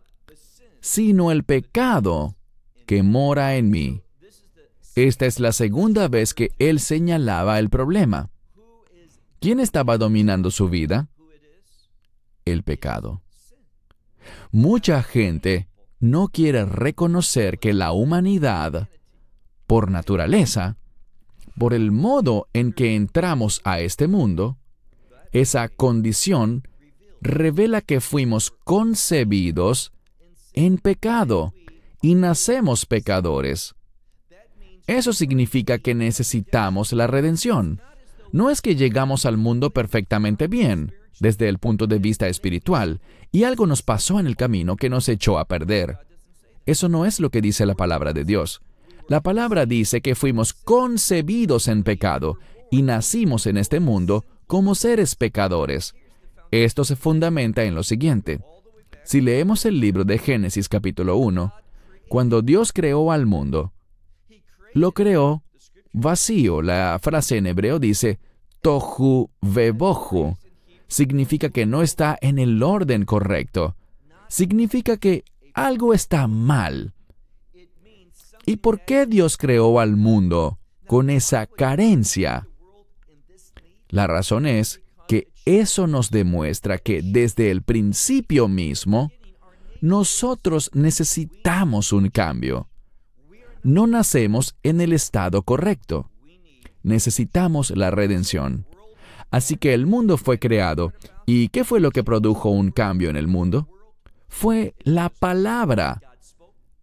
sino 0.81 1.33
el 1.33 1.45
pecado 1.45 2.37
que 2.87 3.03
mora 3.03 3.57
en 3.57 3.71
mí. 3.71 4.03
Esta 4.95 5.27
es 5.27 5.41
la 5.41 5.53
segunda 5.53 6.09
vez 6.09 6.35
que 6.35 6.53
él 6.59 6.79
señalaba 6.79 7.59
el 7.59 7.69
problema. 7.69 8.31
¿Quién 9.41 9.61
estaba 9.61 9.99
dominando 9.99 10.51
su 10.51 10.69
vida? 10.69 11.09
El 12.45 12.63
pecado. 12.63 13.23
Mucha 14.53 15.03
gente 15.03 15.69
no 16.01 16.29
quiere 16.29 16.65
reconocer 16.65 17.59
que 17.59 17.73
la 17.73 17.93
humanidad, 17.93 18.89
por 19.67 19.91
naturaleza, 19.91 20.77
por 21.59 21.75
el 21.75 21.93
modo 21.93 22.49
en 22.53 22.73
que 22.73 22.95
entramos 22.95 23.61
a 23.65 23.81
este 23.81 24.09
mundo, 24.09 24.59
esa 25.33 25.69
condición 25.69 26.67
revela 27.21 27.81
que 27.81 28.01
fuimos 28.01 28.51
concebidos 28.65 29.93
en 30.53 30.79
pecado 30.79 31.55
y 32.03 32.15
nacemos 32.15 32.87
pecadores. 32.87 33.75
Eso 34.87 35.13
significa 35.13 35.79
que 35.79 35.95
necesitamos 35.95 36.93
la 36.93 37.07
redención. 37.07 37.81
No 38.33 38.51
es 38.51 38.61
que 38.61 38.77
llegamos 38.77 39.25
al 39.27 39.37
mundo 39.37 39.71
perfectamente 39.71 40.49
bien. 40.49 40.93
desde 41.21 41.49
el 41.49 41.59
punto 41.59 41.87
de 41.87 41.99
vista 41.99 42.29
espiritual, 42.29 43.01
y 43.31 43.45
algo 43.45 43.67
nos 43.67 43.83
pasó 43.83 44.19
en 44.19 44.27
el 44.27 44.37
camino 44.37 44.77
que 44.77 44.91
nos 44.91 45.09
echó 45.09 45.39
a 45.39 45.47
perder. 45.47 45.99
Eso 46.67 46.89
no 46.89 47.07
es 47.07 47.21
lo 47.21 47.31
que 47.31 47.41
dice 47.41 47.67
la 47.67 47.75
palabra 47.75 48.13
de 48.13 48.25
Dios. 48.25 48.63
La 49.09 49.21
palabra 49.21 49.67
dice 49.67 50.01
que 50.01 50.15
fuimos 50.15 50.55
concebidos 50.55 51.69
en 51.69 51.83
pecado 51.83 52.39
y 52.71 52.83
nacimos 52.83 53.47
en 53.47 53.59
este 53.59 53.79
mundo 53.79 54.25
como 54.47 54.75
seres 54.75 55.15
pecadores. 55.15 55.95
Esto 56.51 56.85
se 56.85 56.97
fundamenta 56.97 57.65
en 57.65 57.75
lo 57.75 57.83
siguiente. 57.83 58.41
Si 59.05 59.21
leemos 59.21 59.67
el 59.67 59.79
libro 59.81 60.05
de 60.05 60.19
Génesis 60.19 60.71
capítulo 60.71 61.17
1, 61.19 61.53
cuando 62.09 62.41
Dios 62.41 62.73
creó 62.73 63.13
al 63.13 63.27
mundo, 63.27 63.73
lo 64.73 64.93
creó 64.93 65.43
vacío. 65.93 66.63
La 66.63 66.99
frase 67.03 67.37
en 67.37 67.47
hebreo 67.47 67.79
dice 67.79 68.19
tohu 68.63 69.31
vebohu. 69.43 70.39
Significa 70.87 71.51
que 71.51 71.67
no 71.67 71.83
está 71.83 72.17
en 72.23 72.39
el 72.39 72.63
orden 72.63 73.05
correcto. 73.05 73.77
Significa 74.29 74.97
que 74.97 75.25
algo 75.53 75.93
está 75.93 76.27
mal. 76.27 76.94
¿Y 78.47 78.57
por 78.57 78.85
qué 78.85 79.07
Dios 79.07 79.37
creó 79.37 79.81
al 79.81 79.97
mundo 79.97 80.59
con 80.87 81.11
esa 81.11 81.47
carencia? 81.47 82.47
La 83.89 84.07
razón 84.07 84.47
es 84.47 84.83
que 85.09 85.29
eso 85.45 85.87
nos 85.87 86.11
demuestra 86.11 86.79
que 86.79 87.03
desde 87.03 87.51
el 87.51 87.63
principio 87.63 88.49
mismo, 88.49 89.11
nosotros 89.81 90.71
necesitamos 90.73 91.93
un 91.93 92.09
cambio. 92.09 92.69
No 93.63 93.87
nacemos 93.87 94.57
en 94.63 94.81
el 94.81 94.93
estado 94.93 95.43
correcto. 95.43 96.11
Necesitamos 96.83 97.71
la 97.71 97.91
redención. 97.91 98.67
Así 99.31 99.57
que 99.57 99.75
el 99.75 99.87
mundo 99.87 100.17
fue 100.17 100.39
creado. 100.39 100.93
¿Y 101.27 101.49
qué 101.49 101.65
fue 101.65 101.81
lo 101.81 101.91
que 101.91 102.05
produjo 102.05 102.51
un 102.51 102.71
cambio 102.71 103.11
en 103.11 103.17
el 103.17 103.27
mundo? 103.27 103.69
Fue 104.29 104.75
la 104.85 105.09
palabra. 105.09 106.01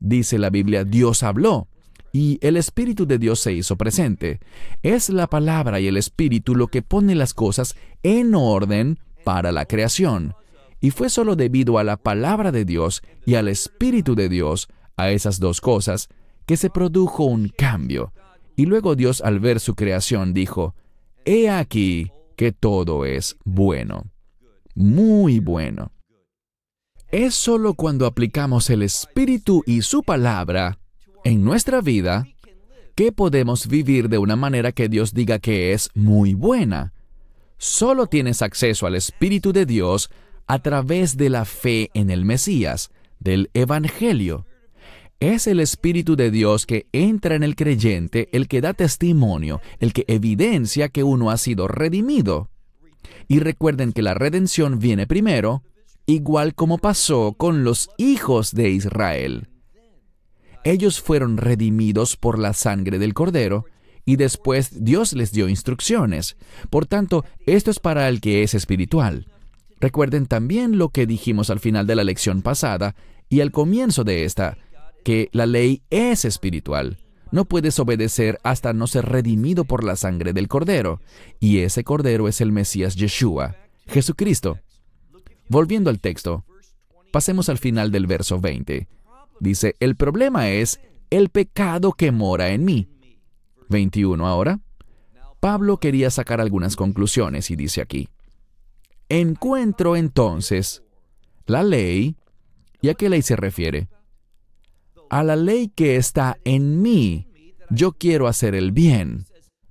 Dice 0.02 0.40
la 0.40 0.50
Biblia, 0.50 0.84
Dios 0.84 1.22
habló 1.22 1.68
y 2.12 2.40
el 2.42 2.58
Espíritu 2.58 3.06
de 3.06 3.20
Dios 3.20 3.40
se 3.40 3.54
hizo 3.54 3.78
presente. 3.78 4.40
Es 4.82 5.10
la 5.10 5.28
palabra 5.28 5.80
y 5.80 5.88
el 5.88 5.96
Espíritu 5.96 6.56
lo 6.56 6.68
que 6.68 6.82
pone 6.82 7.14
las 7.14 7.36
cosas 7.36 7.76
en 8.02 8.34
orden 8.34 9.00
para 9.24 9.52
la 9.52 9.66
creación. 9.66 10.34
Y 10.82 10.90
fue 10.90 11.10
solo 11.10 11.36
debido 11.36 11.78
a 11.78 11.84
la 11.84 11.98
palabra 11.98 12.52
de 12.52 12.66
Dios 12.66 13.04
y 13.28 13.36
al 13.36 13.48
Espíritu 13.48 14.16
de 14.16 14.28
Dios, 14.28 14.70
a 14.98 15.12
esas 15.12 15.40
dos 15.40 15.62
cosas, 15.62 16.10
que 16.48 16.58
se 16.58 16.72
produjo 16.72 17.24
un 17.24 17.50
cambio. 17.50 18.12
Y 18.56 18.66
luego 18.66 18.96
Dios 18.96 19.22
al 19.22 19.40
ver 19.40 19.60
su 19.60 19.76
creación 19.76 20.34
dijo, 20.34 20.74
He 21.26 21.48
aquí 21.48 22.12
que 22.36 22.52
todo 22.52 23.06
es 23.06 23.38
bueno, 23.46 24.06
muy 24.74 25.40
bueno. 25.40 25.92
Es 27.12 27.36
solo 27.36 27.74
cuando 27.74 28.06
aplicamos 28.06 28.70
el 28.70 28.82
Espíritu 28.82 29.64
y 29.66 29.82
su 29.82 30.02
palabra 30.02 30.80
en 31.26 31.44
nuestra 31.44 31.82
vida 31.82 32.26
que 32.96 33.12
podemos 33.12 33.68
vivir 33.68 34.08
de 34.08 34.18
una 34.18 34.38
manera 34.38 34.72
que 34.72 34.88
Dios 34.88 35.14
diga 35.14 35.38
que 35.40 35.74
es 35.74 35.90
muy 35.94 36.36
buena. 36.36 36.94
Solo 37.58 38.08
tienes 38.08 38.42
acceso 38.42 38.88
al 38.88 38.96
Espíritu 38.96 39.52
de 39.52 39.66
Dios 39.66 40.10
a 40.48 40.60
través 40.60 41.18
de 41.18 41.30
la 41.30 41.44
fe 41.44 41.90
en 41.94 42.12
el 42.12 42.24
Mesías, 42.24 42.92
del 43.20 43.50
Evangelio. 43.54 44.46
Es 45.20 45.48
el 45.48 45.60
Espíritu 45.60 46.16
de 46.16 46.32
Dios 46.32 46.66
que 46.66 46.88
entra 46.94 47.36
en 47.36 47.44
el 47.44 47.58
creyente, 47.58 48.30
el 48.32 48.48
que 48.48 48.62
da 48.62 48.74
testimonio, 48.74 49.60
el 49.82 49.92
que 49.92 50.06
evidencia 50.08 50.88
que 50.88 51.04
uno 51.04 51.30
ha 51.30 51.36
sido 51.36 51.68
redimido. 51.68 52.50
Y 53.28 53.40
recuerden 53.40 53.92
que 53.92 54.02
la 54.02 54.14
redención 54.14 54.80
viene 54.80 55.08
primero, 55.08 55.62
igual 56.12 56.56
como 56.56 56.78
pasó 56.78 57.34
con 57.38 57.64
los 57.64 57.90
hijos 57.98 58.54
de 58.54 58.70
Israel. 58.70 59.48
Ellos 60.64 61.02
fueron 61.02 61.38
redimidos 61.38 62.18
por 62.18 62.38
la 62.38 62.54
sangre 62.54 63.00
del 63.00 63.14
Cordero, 63.14 63.66
y 64.06 64.16
después 64.16 64.84
Dios 64.84 65.14
les 65.14 65.32
dio 65.32 65.48
instrucciones. 65.48 66.38
Por 66.70 66.86
tanto, 66.86 67.26
esto 67.46 67.72
es 67.72 67.80
para 67.80 68.10
el 68.10 68.20
que 68.20 68.44
es 68.44 68.54
espiritual. 68.54 69.28
Recuerden 69.80 70.28
también 70.28 70.78
lo 70.78 70.90
que 70.90 71.08
dijimos 71.08 71.50
al 71.50 71.60
final 71.60 71.88
de 71.88 71.96
la 71.96 72.04
lección 72.04 72.42
pasada 72.42 72.96
y 73.30 73.42
al 73.42 73.52
comienzo 73.52 74.04
de 74.04 74.26
esta, 74.26 74.58
que 75.04 75.30
la 75.32 75.46
ley 75.46 75.82
es 75.90 76.26
espiritual. 76.26 76.98
No 77.32 77.46
puedes 77.46 77.80
obedecer 77.80 78.40
hasta 78.44 78.74
no 78.74 78.88
ser 78.88 79.06
redimido 79.06 79.66
por 79.66 79.84
la 79.84 79.96
sangre 79.96 80.34
del 80.34 80.48
Cordero, 80.48 81.00
y 81.40 81.60
ese 81.60 81.84
Cordero 81.84 82.28
es 82.28 82.42
el 82.42 82.52
Mesías 82.52 82.96
Yeshua, 82.96 83.56
Jesucristo. 83.88 84.60
Volviendo 85.52 85.90
al 85.90 86.00
texto, 86.00 86.46
pasemos 87.12 87.50
al 87.50 87.58
final 87.58 87.92
del 87.92 88.08
verso 88.08 88.40
20. 88.40 88.88
Dice, 89.42 89.76
el 89.82 89.98
problema 89.98 90.50
es 90.50 90.80
el 91.10 91.28
pecado 91.28 91.92
que 91.92 92.14
mora 92.14 92.52
en 92.52 92.64
mí. 92.64 92.88
21 93.68 94.26
ahora. 94.26 94.62
Pablo 95.42 95.76
quería 95.76 96.10
sacar 96.10 96.40
algunas 96.40 96.78
conclusiones 96.78 97.52
y 97.52 97.58
dice 97.58 97.82
aquí, 97.82 98.08
encuentro 99.10 99.98
entonces 99.98 100.84
la 101.46 101.64
ley, 101.64 102.16
¿y 102.82 102.88
a 102.88 102.94
qué 102.94 103.10
ley 103.10 103.22
se 103.22 103.36
refiere? 103.36 103.90
A 105.10 105.22
la 105.22 105.36
ley 105.36 105.68
que 105.68 105.98
está 105.98 106.38
en 106.46 106.82
mí. 106.82 107.28
Yo 107.70 107.92
quiero 107.92 108.30
hacer 108.30 108.56
el 108.56 108.72
bien. 108.72 109.26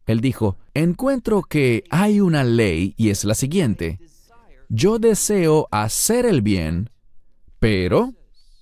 Él 0.04 0.20
dijo, 0.20 0.58
encuentro 0.74 1.40
que 1.40 1.84
hay 1.88 2.20
una 2.20 2.44
ley 2.44 2.92
y 2.98 3.08
es 3.08 3.24
la 3.24 3.34
siguiente. 3.34 3.98
Yo 4.72 5.00
deseo 5.00 5.66
hacer 5.72 6.24
el 6.26 6.42
bien, 6.42 6.90
pero, 7.58 8.14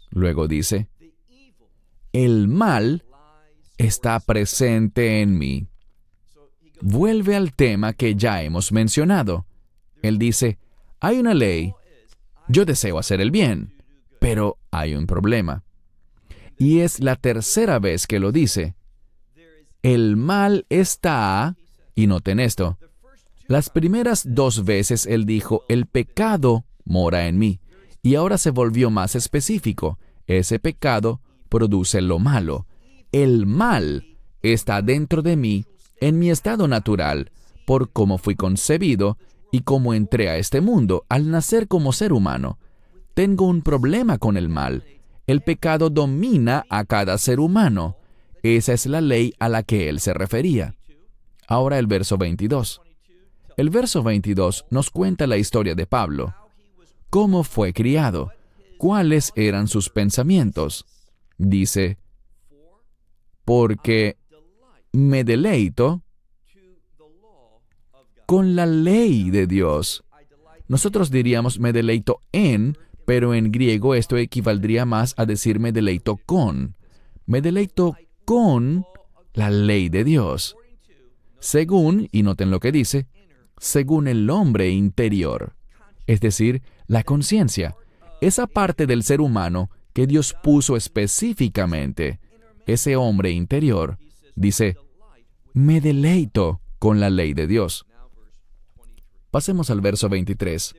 luego 0.09 0.49
dice, 0.49 0.88
el 2.14 2.49
mal 2.49 3.05
está 3.77 4.18
presente 4.18 5.21
en 5.21 5.37
mí. 5.37 5.66
Vuelve 6.81 7.37
al 7.37 7.53
tema 7.53 7.92
que 7.92 8.14
ya 8.14 8.42
hemos 8.42 8.73
mencionado. 8.73 9.44
Él 10.01 10.18
dice, 10.18 10.59
hay 10.99 11.18
una 11.18 11.35
ley, 11.35 11.75
yo 12.49 12.64
deseo 12.64 12.99
hacer 12.99 13.21
el 13.21 13.31
bien, 13.31 13.75
pero 14.18 14.57
hay 14.71 14.94
un 14.94 15.07
problema. 15.07 15.62
Y 16.57 16.81
es 16.81 17.01
la 17.01 17.16
tercera 17.16 17.79
vez 17.81 18.07
que 18.07 18.18
lo 18.18 18.33
dice. 18.33 18.75
El 19.83 20.16
mal 20.16 20.64
está, 20.71 21.55
y 21.94 22.07
noten 22.07 22.40
esto, 22.40 22.79
las 23.49 23.71
primeras 23.71 24.25
dos 24.27 24.65
veces 24.65 25.07
él 25.07 25.25
dijo, 25.25 25.65
el 25.69 25.87
pecado 25.87 26.67
mora 26.85 27.27
en 27.27 27.39
mí, 27.39 27.61
y 28.03 28.15
ahora 28.15 28.37
se 28.37 28.51
volvió 28.51 28.91
más 28.91 29.15
específico, 29.15 29.99
ese 30.27 30.59
pecado 30.59 31.23
produce 31.49 32.03
lo 32.03 32.19
malo. 32.19 32.67
El 33.11 33.47
mal 33.47 34.19
está 34.43 34.83
dentro 34.83 35.23
de 35.23 35.37
mí, 35.37 35.65
en 36.01 36.19
mi 36.19 36.31
estado 36.31 36.69
natural, 36.69 37.33
por 37.67 37.91
cómo 37.91 38.19
fui 38.19 38.37
concebido 38.37 39.17
y 39.51 39.61
cómo 39.61 39.95
entré 39.95 40.29
a 40.29 40.37
este 40.37 40.61
mundo 40.61 41.07
al 41.09 41.31
nacer 41.31 41.69
como 41.69 41.95
ser 41.95 42.13
humano. 42.13 42.59
Tengo 43.15 43.47
un 43.47 43.63
problema 43.63 44.19
con 44.19 44.37
el 44.37 44.51
mal. 44.51 44.85
El 45.27 45.41
pecado 45.41 45.89
domina 45.89 46.67
a 46.69 46.85
cada 46.85 47.17
ser 47.17 47.41
humano. 47.41 47.97
Esa 48.43 48.75
es 48.75 48.85
la 48.87 49.01
ley 49.01 49.33
a 49.39 49.49
la 49.49 49.63
que 49.63 49.89
él 49.89 50.01
se 50.01 50.13
refería. 50.13 50.75
Ahora 51.47 51.79
el 51.79 51.87
verso 51.87 52.19
22. 52.19 52.83
El 53.59 53.71
verso 53.71 54.05
22 54.05 54.66
nos 54.71 54.88
cuenta 54.88 55.27
la 55.27 55.37
historia 55.37 55.75
de 55.75 55.85
Pablo. 55.85 56.33
¿Cómo 57.11 57.42
fue 57.42 57.73
criado? 57.73 58.31
¿Cuáles 58.79 59.33
eran 59.35 59.66
sus 59.66 59.90
pensamientos? 59.90 60.87
dice, 61.38 61.99
porque 63.44 64.16
me 64.92 65.25
deleito 65.25 66.05
con 68.27 68.55
la 68.55 68.64
ley 68.64 69.31
de 69.31 69.49
Dios. 69.49 70.05
Nosotros 70.68 71.11
diríamos 71.11 71.59
me 71.59 71.73
deleito 71.73 72.21
en, 72.31 72.79
pero 73.07 73.35
en 73.35 73.51
griego 73.51 73.97
esto 73.97 74.16
equivaldría 74.18 74.85
más 74.85 75.14
a 75.16 75.27
decir 75.27 75.59
me 75.59 75.73
deleito 75.73 76.16
con. 76.16 76.77
Me 77.27 77.40
deleito 77.40 77.97
con 78.25 78.87
la 79.35 79.51
ley 79.51 79.88
de 79.88 80.05
Dios. 80.05 80.55
Según, 81.40 82.09
y 82.12 82.23
noten 82.23 82.53
lo 82.53 82.61
que 82.61 82.71
dice, 82.71 83.09
según 83.61 84.09
el 84.09 84.29
hombre 84.31 84.71
interior, 84.71 85.55
es 86.07 86.21
decir, 86.21 86.62
la 86.87 87.03
conciencia, 87.05 87.77
esa 88.21 88.47
parte 88.47 88.87
del 88.87 89.03
ser 89.03 89.21
humano 89.21 89.71
que 89.92 90.07
Dios 90.07 90.35
puso 90.42 90.77
específicamente, 90.77 92.21
ese 92.66 92.97
hombre 92.97 93.31
interior, 93.31 93.99
dice, 94.35 94.77
me 95.53 95.81
deleito 95.81 96.61
con 96.79 97.01
la 97.01 97.11
ley 97.11 97.35
de 97.35 97.47
Dios. 97.47 97.87
Pasemos 99.31 99.71
al 99.71 99.81
verso 99.81 100.09
23. 100.09 100.75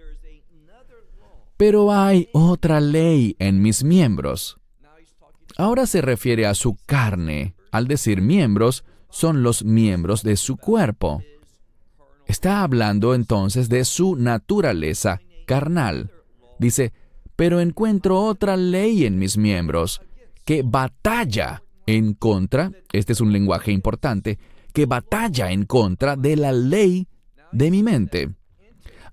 Pero 1.58 1.92
hay 1.92 2.30
otra 2.32 2.80
ley 2.80 3.36
en 3.40 3.62
mis 3.62 3.84
miembros. 3.84 4.58
Ahora 5.58 5.86
se 5.86 6.02
refiere 6.02 6.46
a 6.46 6.54
su 6.54 6.78
carne. 6.86 7.56
Al 7.72 7.88
decir 7.88 8.22
miembros, 8.22 8.86
son 9.10 9.44
los 9.44 9.64
miembros 9.64 10.24
de 10.24 10.38
su 10.38 10.58
cuerpo. 10.58 11.22
Está 12.30 12.62
hablando 12.62 13.16
entonces 13.16 13.70
de 13.70 13.84
su 13.84 14.16
naturaleza 14.16 15.20
carnal. 15.48 16.12
Dice, 16.60 16.94
pero 17.36 17.60
encuentro 17.60 18.22
otra 18.22 18.56
ley 18.56 19.04
en 19.06 19.18
mis 19.18 19.36
miembros 19.36 20.00
que 20.46 20.62
batalla 20.62 21.64
en 21.88 22.14
contra, 22.14 22.72
este 22.94 23.14
es 23.14 23.22
un 23.22 23.34
lenguaje 23.34 23.72
importante, 23.72 24.38
que 24.74 24.86
batalla 24.86 25.52
en 25.52 25.66
contra 25.66 26.16
de 26.16 26.36
la 26.36 26.52
ley 26.52 27.08
de 27.52 27.72
mi 27.72 27.82
mente. 27.82 28.30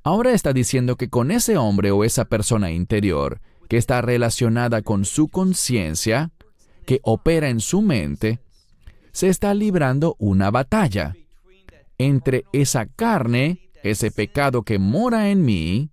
Ahora 0.02 0.32
está 0.32 0.52
diciendo 0.52 0.96
que 0.96 1.08
con 1.08 1.30
ese 1.30 1.56
hombre 1.56 1.92
o 1.92 2.04
esa 2.04 2.26
persona 2.26 2.70
interior 2.70 3.40
que 3.66 3.78
está 3.78 4.02
relacionada 4.02 4.82
con 4.82 5.06
su 5.06 5.28
conciencia, 5.28 6.32
que 6.84 7.00
opera 7.02 7.48
en 7.48 7.60
su 7.60 7.80
mente, 7.80 8.40
se 9.12 9.30
está 9.30 9.54
librando 9.54 10.16
una 10.18 10.50
batalla 10.50 11.16
entre 11.98 12.44
esa 12.52 12.86
carne, 12.86 13.70
ese 13.82 14.10
pecado 14.10 14.62
que 14.62 14.78
mora 14.78 15.30
en 15.30 15.44
mí, 15.44 15.90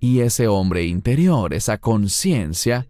y 0.00 0.20
ese 0.20 0.48
hombre 0.48 0.84
interior, 0.84 1.54
esa 1.54 1.78
conciencia 1.78 2.86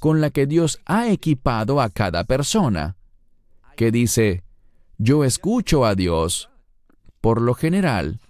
con 0.00 0.20
la 0.20 0.30
que 0.30 0.46
Dios 0.46 0.80
ha 0.84 1.10
equipado 1.10 1.80
a 1.80 1.88
cada 1.88 2.24
persona, 2.24 2.96
que 3.74 3.90
dice, 3.90 4.42
yo 4.98 5.24
escucho 5.24 5.86
a 5.86 5.94
Dios. 5.94 6.50
Por 7.20 7.40
lo 7.40 7.54
general, 7.54 8.20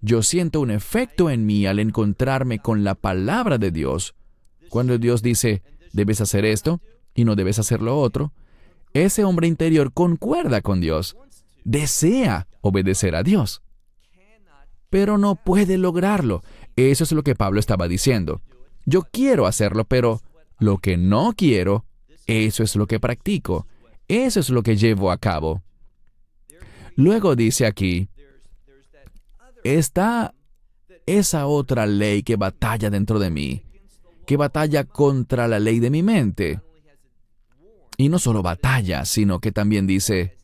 yo 0.00 0.22
siento 0.22 0.60
un 0.60 0.70
efecto 0.70 1.30
en 1.30 1.46
mí 1.46 1.66
al 1.66 1.78
encontrarme 1.78 2.58
con 2.58 2.84
la 2.84 2.94
palabra 2.94 3.58
de 3.58 3.70
Dios. 3.70 4.14
Cuando 4.68 4.98
Dios 4.98 5.22
dice, 5.22 5.62
debes 5.92 6.20
hacer 6.20 6.44
esto 6.44 6.80
y 7.14 7.24
no 7.24 7.34
debes 7.34 7.58
hacer 7.58 7.82
lo 7.82 7.98
otro, 7.98 8.32
ese 8.92 9.24
hombre 9.24 9.46
interior 9.46 9.92
concuerda 9.92 10.60
con 10.60 10.80
Dios, 10.80 11.16
desea 11.64 12.46
obedecer 12.60 13.14
a 13.14 13.22
Dios, 13.22 13.62
pero 14.88 15.18
no 15.18 15.36
puede 15.36 15.78
lograrlo. 15.78 16.42
Eso 16.76 17.04
es 17.04 17.12
lo 17.12 17.22
que 17.22 17.34
Pablo 17.34 17.60
estaba 17.60 17.88
diciendo. 17.88 18.42
Yo 18.86 19.02
quiero 19.02 19.46
hacerlo, 19.46 19.84
pero 19.84 20.20
lo 20.58 20.78
que 20.78 20.96
no 20.96 21.32
quiero, 21.36 21.84
eso 22.26 22.62
es 22.62 22.76
lo 22.76 22.86
que 22.86 23.00
practico, 23.00 23.66
eso 24.08 24.40
es 24.40 24.50
lo 24.50 24.62
que 24.62 24.76
llevo 24.76 25.10
a 25.10 25.18
cabo. 25.18 25.62
Luego 26.96 27.36
dice 27.36 27.66
aquí, 27.66 28.08
está 29.64 30.34
esa 31.06 31.46
otra 31.46 31.86
ley 31.86 32.22
que 32.22 32.36
batalla 32.36 32.90
dentro 32.90 33.18
de 33.18 33.30
mí, 33.30 33.62
que 34.26 34.36
batalla 34.36 34.84
contra 34.84 35.48
la 35.48 35.58
ley 35.58 35.80
de 35.80 35.90
mi 35.90 36.02
mente. 36.02 36.60
Y 37.96 38.08
no 38.08 38.18
solo 38.18 38.42
batalla, 38.42 39.04
sino 39.04 39.40
que 39.40 39.52
también 39.52 39.86
dice, 39.86 40.36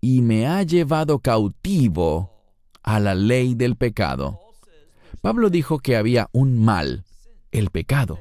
y 0.00 0.22
me 0.22 0.46
ha 0.46 0.62
llevado 0.62 1.18
cautivo 1.18 2.32
a 2.82 3.00
la 3.00 3.14
ley 3.14 3.54
del 3.54 3.76
pecado. 3.76 4.40
Pablo 5.20 5.50
dijo 5.50 5.78
que 5.78 5.96
había 5.96 6.28
un 6.32 6.58
mal, 6.62 7.04
el 7.50 7.70
pecado, 7.70 8.20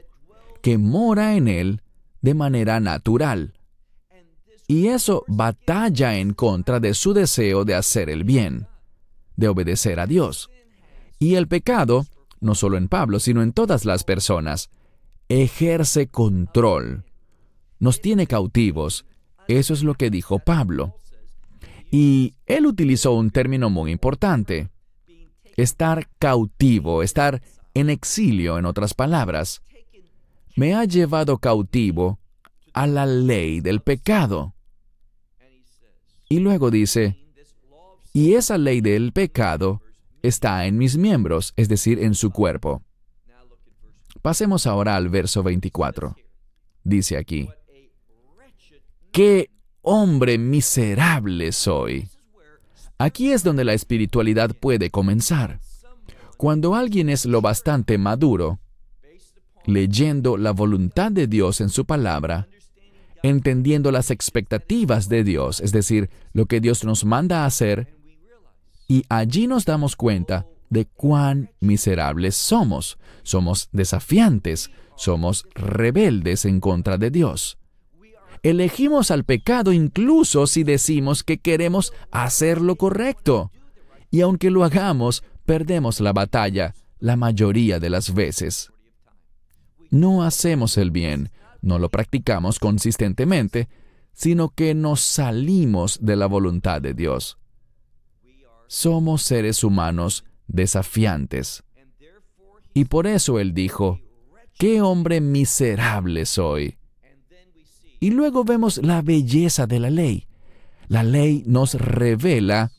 que 0.61 0.77
mora 0.77 1.35
en 1.35 1.47
él 1.47 1.81
de 2.21 2.33
manera 2.33 2.79
natural. 2.79 3.53
Y 4.67 4.87
eso 4.87 5.23
batalla 5.27 6.17
en 6.17 6.33
contra 6.33 6.79
de 6.79 6.93
su 6.93 7.13
deseo 7.13 7.63
de 7.63 7.75
hacer 7.75 8.09
el 8.09 8.23
bien, 8.23 8.67
de 9.35 9.47
obedecer 9.47 9.99
a 9.99 10.07
Dios. 10.07 10.49
Y 11.19 11.35
el 11.35 11.47
pecado, 11.47 12.05
no 12.41 12.53
solo 12.53 12.77
en 12.77 12.89
Pablo, 12.89 13.19
sino 13.19 13.41
en 13.43 13.53
todas 13.53 13.85
las 13.85 14.03
personas, 14.03 14.69
ejerce 15.29 16.07
control. 16.07 17.05
Nos 17.79 18.01
tiene 18.01 18.27
cautivos. 18.27 19.05
Eso 19.47 19.73
es 19.73 19.83
lo 19.83 19.93
que 19.93 20.09
dijo 20.09 20.39
Pablo. 20.39 20.95
Y 21.91 22.35
él 22.45 22.65
utilizó 22.65 23.13
un 23.13 23.31
término 23.31 23.69
muy 23.69 23.91
importante. 23.91 24.69
Estar 25.55 26.09
cautivo, 26.19 27.03
estar 27.03 27.41
en 27.73 27.89
exilio, 27.89 28.57
en 28.57 28.65
otras 28.65 28.93
palabras. 28.93 29.61
Me 30.55 30.73
ha 30.73 30.85
llevado 30.85 31.37
cautivo 31.37 32.19
a 32.73 32.87
la 32.87 33.05
ley 33.05 33.61
del 33.61 33.81
pecado. 33.81 34.55
Y 36.29 36.39
luego 36.39 36.71
dice, 36.71 37.17
y 38.13 38.33
esa 38.33 38.57
ley 38.57 38.81
del 38.81 39.13
pecado 39.13 39.81
está 40.21 40.65
en 40.65 40.77
mis 40.77 40.97
miembros, 40.97 41.53
es 41.55 41.69
decir, 41.69 41.99
en 41.99 42.15
su 42.15 42.31
cuerpo. 42.31 42.81
Pasemos 44.21 44.67
ahora 44.67 44.95
al 44.95 45.09
verso 45.09 45.43
24. 45.43 46.15
Dice 46.83 47.17
aquí, 47.17 47.49
¿qué 49.11 49.51
hombre 49.87 50.37
miserable 50.37 51.53
soy? 51.53 52.09
Aquí 52.97 53.31
es 53.31 53.43
donde 53.43 53.63
la 53.63 53.73
espiritualidad 53.73 54.51
puede 54.53 54.89
comenzar. 54.89 55.61
Cuando 56.35 56.75
alguien 56.75 57.09
es 57.09 57.25
lo 57.25 57.41
bastante 57.41 57.97
maduro, 57.97 58.59
leyendo 59.65 60.35
la 60.35 60.51
voluntad 60.51 61.11
de 61.11 61.27
Dios 61.27 61.61
en 61.61 61.69
su 61.69 61.85
palabra, 61.85 62.49
entendiendo 63.23 63.91
las 63.91 64.11
expectativas 64.11 65.07
de 65.07 65.23
Dios, 65.23 65.61
es 65.61 65.71
decir, 65.71 66.09
lo 66.33 66.47
que 66.47 66.59
Dios 66.59 66.83
nos 66.83 67.05
manda 67.05 67.43
a 67.43 67.45
hacer, 67.45 67.95
y 68.89 69.03
allí 69.07 69.47
nos 69.47 69.63
damos 69.63 69.95
cuenta 69.95 70.47
de 70.69 70.85
cuán 70.85 71.51
miserables 71.61 72.35
somos. 72.35 72.97
Somos 73.23 73.69
desafiantes, 73.71 74.69
somos 74.97 75.45
rebeldes 75.55 76.43
en 76.43 76.59
contra 76.59 76.97
de 76.97 77.09
Dios. 77.09 77.57
Elegimos 78.43 79.11
al 79.11 79.23
pecado 79.23 79.73
incluso 79.73 80.47
si 80.47 80.63
decimos 80.63 81.23
que 81.23 81.39
queremos 81.39 81.93
hacer 82.11 82.61
lo 82.61 82.75
correcto. 82.75 83.51
Y 84.11 84.21
aunque 84.21 84.51
lo 84.51 84.63
hagamos, 84.63 85.23
perdemos 85.45 85.99
la 85.99 86.13
batalla 86.13 86.73
la 86.99 87.15
mayoría 87.15 87.79
de 87.79 87.89
las 87.89 88.13
veces. 88.13 88.71
No 89.89 90.23
hacemos 90.23 90.77
el 90.77 90.91
bien, 90.91 91.31
no 91.61 91.79
lo 91.79 91.89
practicamos 91.89 92.59
consistentemente, 92.59 93.69
sino 94.13 94.49
que 94.49 94.73
nos 94.73 95.01
salimos 95.01 95.99
de 96.01 96.15
la 96.15 96.25
voluntad 96.25 96.81
de 96.81 96.93
Dios. 96.93 97.37
Somos 98.67 99.21
seres 99.21 99.63
humanos 99.63 100.25
desafiantes. 100.47 101.63
Y 102.73 102.85
por 102.85 103.07
eso 103.07 103.39
Él 103.39 103.53
dijo, 103.53 103.99
¡qué 104.57 104.81
hombre 104.81 105.21
miserable 105.21 106.25
soy! 106.25 106.76
Y 107.99 108.11
luego 108.11 108.43
vemos 108.43 108.77
la 108.77 109.01
belleza 109.01 109.67
de 109.67 109.79
la 109.79 109.89
ley. 109.89 110.27
La 110.87 111.03
ley 111.03 111.43
nos 111.45 111.73
revela 111.73 112.71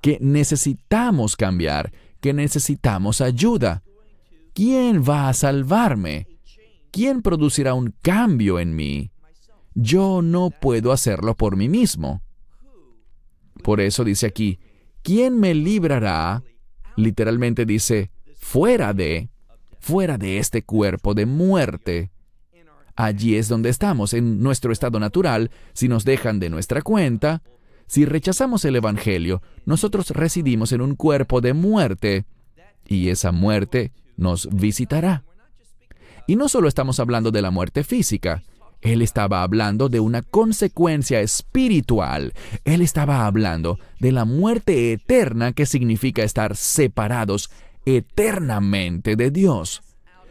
que 0.00 0.18
necesitamos 0.20 1.36
cambiar, 1.36 1.92
que 2.20 2.32
necesitamos 2.32 3.20
ayuda. 3.20 3.82
¿Quién 4.54 5.02
va 5.02 5.28
a 5.28 5.34
salvarme? 5.34 6.26
¿quién 6.96 7.20
producirá 7.20 7.74
un 7.74 7.94
cambio 8.00 8.58
en 8.58 8.74
mí? 8.74 9.10
Yo 9.74 10.22
no 10.22 10.48
puedo 10.48 10.92
hacerlo 10.92 11.36
por 11.36 11.54
mí 11.54 11.68
mismo. 11.68 12.22
Por 13.62 13.82
eso 13.82 14.02
dice 14.02 14.26
aquí, 14.26 14.58
¿quién 15.02 15.38
me 15.38 15.54
librará? 15.54 16.42
Literalmente 16.96 17.66
dice, 17.66 18.10
fuera 18.38 18.94
de, 18.94 19.28
fuera 19.78 20.16
de 20.16 20.38
este 20.38 20.62
cuerpo 20.62 21.12
de 21.12 21.26
muerte. 21.26 22.10
Allí 22.96 23.36
es 23.36 23.48
donde 23.48 23.68
estamos, 23.68 24.14
en 24.14 24.42
nuestro 24.42 24.72
estado 24.72 24.98
natural, 24.98 25.50
si 25.74 25.86
nos 25.86 26.04
dejan 26.04 26.40
de 26.40 26.50
nuestra 26.50 26.82
cuenta. 26.82 27.42
Si 27.86 28.04
rechazamos 28.04 28.64
el 28.64 28.76
Evangelio, 28.76 29.42
nosotros 29.66 30.10
residimos 30.10 30.72
en 30.72 30.80
un 30.80 30.96
cuerpo 30.96 31.40
de 31.40 31.52
muerte, 31.52 32.24
y 32.88 33.10
esa 33.10 33.32
muerte 33.32 33.92
nos 34.16 34.48
visitará. 34.50 35.24
Y 36.26 36.36
no 36.36 36.48
solo 36.48 36.68
estamos 36.68 36.98
hablando 36.98 37.30
de 37.30 37.42
la 37.42 37.50
muerte 37.50 37.84
física, 37.84 38.42
él 38.80 39.02
estaba 39.02 39.42
hablando 39.42 39.88
de 39.88 40.00
una 40.00 40.22
consecuencia 40.22 41.20
espiritual. 41.20 42.32
Él 42.64 42.82
estaba 42.82 43.26
hablando 43.26 43.78
de 44.00 44.12
la 44.12 44.24
muerte 44.24 44.92
eterna 44.92 45.52
que 45.52 45.66
significa 45.66 46.22
estar 46.22 46.56
separados 46.56 47.50
eternamente 47.84 49.16
de 49.16 49.30
Dios. 49.30 49.82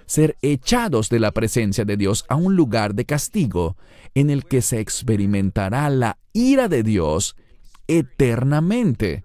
Ser 0.05 0.37
echados 0.41 1.09
de 1.09 1.19
la 1.19 1.31
presencia 1.31 1.85
de 1.85 1.97
Dios 1.97 2.25
a 2.29 2.35
un 2.35 2.55
lugar 2.55 2.93
de 2.95 3.05
castigo 3.05 3.75
en 4.13 4.29
el 4.29 4.45
que 4.45 4.61
se 4.61 4.79
experimentará 4.79 5.89
la 5.89 6.17
ira 6.33 6.67
de 6.67 6.83
Dios 6.83 7.35
eternamente. 7.87 9.23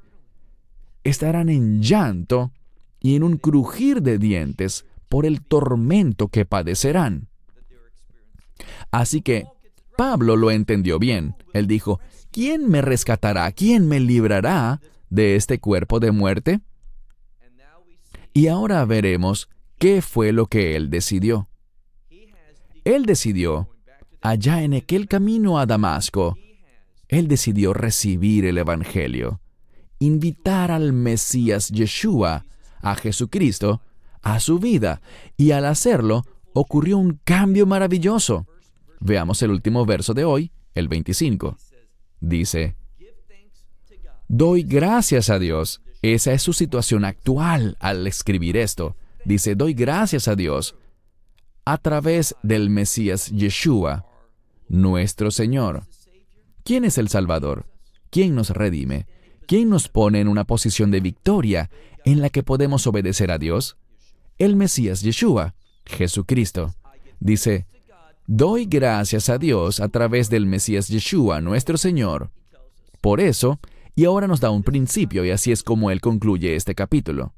Estarán 1.04 1.48
en 1.48 1.82
llanto 1.82 2.52
y 3.00 3.16
en 3.16 3.22
un 3.22 3.36
crujir 3.36 4.02
de 4.02 4.18
dientes 4.18 4.84
por 5.08 5.26
el 5.26 5.42
tormento 5.42 6.28
que 6.28 6.44
padecerán. 6.44 7.28
Así 8.90 9.22
que 9.22 9.46
Pablo 9.96 10.36
lo 10.36 10.50
entendió 10.50 10.98
bien. 10.98 11.34
Él 11.52 11.66
dijo, 11.66 12.00
¿quién 12.30 12.68
me 12.68 12.80
rescatará? 12.80 13.50
¿Quién 13.52 13.88
me 13.88 14.00
librará 14.00 14.80
de 15.10 15.36
este 15.36 15.58
cuerpo 15.58 16.00
de 16.00 16.10
muerte? 16.10 16.60
Y 18.32 18.46
ahora 18.46 18.84
veremos 18.84 19.48
qué 19.80 20.02
fue 20.02 20.32
lo 20.32 20.46
que 20.46 20.76
él 20.76 20.90
decidió. 20.90 21.48
Él 22.84 23.06
decidió, 23.06 23.70
allá 24.20 24.62
en 24.62 24.74
aquel 24.74 25.08
camino 25.08 25.58
a 25.58 25.66
Damasco, 25.66 26.36
él 27.08 27.26
decidió 27.26 27.72
recibir 27.72 28.44
el 28.44 28.58
Evangelio. 28.58 29.40
invitar 30.02 30.70
al 30.70 30.94
Mesías 30.94 31.68
Yeshua, 31.68 32.46
a 32.80 32.94
Jesucristo, 32.94 33.82
a 34.22 34.40
su 34.40 34.58
vida, 34.58 35.02
y 35.36 35.50
al 35.50 35.66
hacerlo 35.66 36.24
ocurrió 36.54 36.96
un 36.96 37.20
cambio 37.22 37.66
maravilloso. 37.66 38.46
Veamos 39.00 39.42
el 39.42 39.50
último 39.50 39.84
verso 39.84 40.14
de 40.14 40.24
hoy, 40.24 40.52
el 40.74 40.88
25. 40.88 41.58
Dice, 42.20 42.76
Doy 44.28 44.62
gracias 44.62 45.28
a 45.28 45.38
Dios. 45.38 45.82
Esa 46.00 46.32
es 46.32 46.42
su 46.42 46.54
situación 46.54 47.04
actual 47.04 47.76
al 47.78 48.06
escribir 48.06 48.56
esto. 48.56 48.96
Dice, 49.24 49.54
doy 49.54 49.74
gracias 49.74 50.28
a 50.28 50.36
Dios 50.36 50.74
a 51.64 51.78
través 51.78 52.34
del 52.42 52.70
Mesías 52.70 53.30
Yeshua, 53.30 54.06
nuestro 54.68 55.30
Señor. 55.30 55.84
¿Quién 56.64 56.84
es 56.84 56.98
el 56.98 57.08
Salvador? 57.08 57.66
¿Quién 58.10 58.34
nos 58.34 58.50
redime? 58.50 59.06
¿Quién 59.46 59.68
nos 59.68 59.88
pone 59.88 60.20
en 60.20 60.28
una 60.28 60.44
posición 60.44 60.90
de 60.90 61.00
victoria 61.00 61.70
en 62.04 62.20
la 62.20 62.30
que 62.30 62.42
podemos 62.42 62.86
obedecer 62.86 63.30
a 63.30 63.38
Dios? 63.38 63.76
El 64.38 64.56
Mesías 64.56 65.02
Yeshua, 65.02 65.54
Jesucristo. 65.84 66.74
Dice, 67.18 67.66
doy 68.26 68.64
gracias 68.64 69.28
a 69.28 69.38
Dios 69.38 69.80
a 69.80 69.88
través 69.88 70.30
del 70.30 70.46
Mesías 70.46 70.88
Yeshua, 70.88 71.40
nuestro 71.40 71.76
Señor. 71.76 72.30
Por 73.00 73.20
eso, 73.20 73.60
y 73.94 74.04
ahora 74.04 74.26
nos 74.26 74.40
da 74.40 74.50
un 74.50 74.62
principio 74.62 75.24
y 75.24 75.30
así 75.30 75.52
es 75.52 75.62
como 75.62 75.90
él 75.90 76.00
concluye 76.00 76.56
este 76.56 76.74
capítulo. 76.74 77.34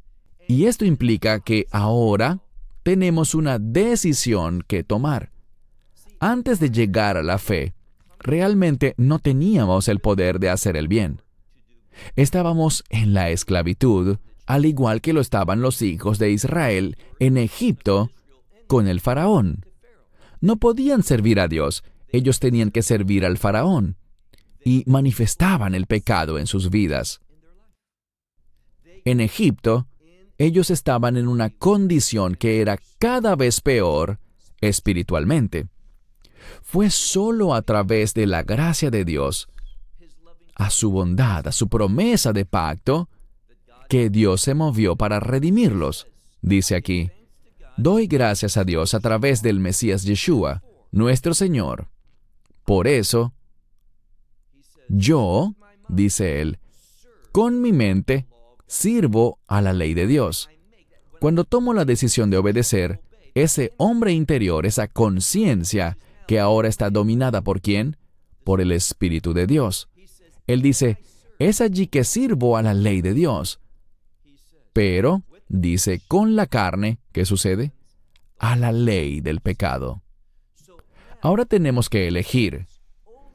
Y 0.48 0.66
esto 0.66 0.84
implica 0.84 1.40
que 1.40 1.66
ahora 1.70 2.40
tenemos 2.82 3.34
una 3.34 3.58
decisión 3.58 4.64
que 4.66 4.84
tomar. 4.84 5.30
Antes 6.20 6.60
de 6.60 6.70
llegar 6.70 7.16
a 7.16 7.22
la 7.22 7.38
fe, 7.38 7.74
realmente 8.18 8.94
no 8.96 9.18
teníamos 9.18 9.88
el 9.88 10.00
poder 10.00 10.38
de 10.38 10.50
hacer 10.50 10.76
el 10.76 10.88
bien. 10.88 11.22
Estábamos 12.16 12.84
en 12.90 13.14
la 13.14 13.30
esclavitud, 13.30 14.18
al 14.46 14.66
igual 14.66 15.00
que 15.00 15.12
lo 15.12 15.20
estaban 15.20 15.62
los 15.62 15.82
hijos 15.82 16.18
de 16.18 16.30
Israel 16.30 16.96
en 17.18 17.36
Egipto 17.36 18.10
con 18.66 18.88
el 18.88 19.00
faraón. 19.00 19.66
No 20.40 20.56
podían 20.56 21.02
servir 21.02 21.38
a 21.40 21.48
Dios, 21.48 21.84
ellos 22.08 22.40
tenían 22.40 22.70
que 22.70 22.82
servir 22.82 23.24
al 23.24 23.38
faraón 23.38 23.96
y 24.64 24.84
manifestaban 24.86 25.74
el 25.74 25.86
pecado 25.86 26.38
en 26.38 26.46
sus 26.46 26.70
vidas. 26.70 27.20
En 29.04 29.20
Egipto, 29.20 29.88
ellos 30.42 30.70
estaban 30.70 31.16
en 31.16 31.28
una 31.28 31.50
condición 31.50 32.34
que 32.34 32.60
era 32.60 32.76
cada 32.98 33.36
vez 33.36 33.60
peor 33.60 34.18
espiritualmente. 34.60 35.68
Fue 36.62 36.90
sólo 36.90 37.54
a 37.54 37.62
través 37.62 38.12
de 38.12 38.26
la 38.26 38.42
gracia 38.42 38.90
de 38.90 39.04
Dios, 39.04 39.48
a 40.56 40.70
su 40.70 40.90
bondad, 40.90 41.46
a 41.46 41.52
su 41.52 41.68
promesa 41.68 42.32
de 42.32 42.44
pacto, 42.44 43.08
que 43.88 44.10
Dios 44.10 44.40
se 44.40 44.54
movió 44.54 44.96
para 44.96 45.20
redimirlos. 45.20 46.08
Dice 46.40 46.74
aquí, 46.74 47.12
doy 47.76 48.08
gracias 48.08 48.56
a 48.56 48.64
Dios 48.64 48.94
a 48.94 49.00
través 49.00 49.42
del 49.42 49.60
Mesías 49.60 50.02
Yeshua, 50.02 50.64
nuestro 50.90 51.34
Señor. 51.34 51.88
Por 52.64 52.88
eso, 52.88 53.32
yo, 54.88 55.54
dice 55.88 56.40
él, 56.40 56.58
con 57.30 57.60
mi 57.60 57.72
mente 57.72 58.26
sirvo 58.66 59.38
a 59.46 59.60
la 59.60 59.72
ley 59.72 59.94
de 59.94 60.06
Dios. 60.06 60.48
Cuando 61.20 61.44
tomo 61.44 61.72
la 61.74 61.84
decisión 61.84 62.30
de 62.30 62.38
obedecer, 62.38 63.00
ese 63.34 63.72
hombre 63.76 64.12
interior, 64.12 64.66
esa 64.66 64.88
conciencia 64.88 65.96
que 66.26 66.40
ahora 66.40 66.68
está 66.68 66.90
dominada 66.90 67.42
por 67.42 67.60
quién? 67.60 67.96
Por 68.44 68.60
el 68.60 68.72
Espíritu 68.72 69.32
de 69.32 69.46
Dios. 69.46 69.88
Él 70.46 70.62
dice, 70.62 70.98
es 71.38 71.60
allí 71.60 71.86
que 71.86 72.04
sirvo 72.04 72.56
a 72.56 72.62
la 72.62 72.74
ley 72.74 73.02
de 73.02 73.14
Dios. 73.14 73.60
Pero, 74.72 75.22
dice, 75.48 76.00
con 76.08 76.36
la 76.36 76.46
carne, 76.46 76.98
¿qué 77.12 77.24
sucede? 77.24 77.72
A 78.38 78.56
la 78.56 78.72
ley 78.72 79.20
del 79.20 79.40
pecado. 79.40 80.02
Ahora 81.20 81.44
tenemos 81.44 81.88
que 81.88 82.08
elegir. 82.08 82.66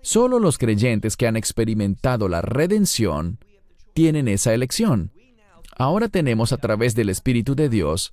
Solo 0.02 0.40
los 0.40 0.58
creyentes 0.58 1.16
que 1.16 1.28
han 1.28 1.38
experimentado 1.38 2.28
la 2.28 2.42
redención 2.42 3.40
tienen 3.94 4.28
esa 4.28 4.54
elección. 4.54 5.12
Ahora 5.78 6.10
tenemos 6.10 6.54
a 6.54 6.58
través 6.58 6.96
del 6.96 7.10
Espíritu 7.10 7.56
de 7.56 7.70
Dios 7.70 8.12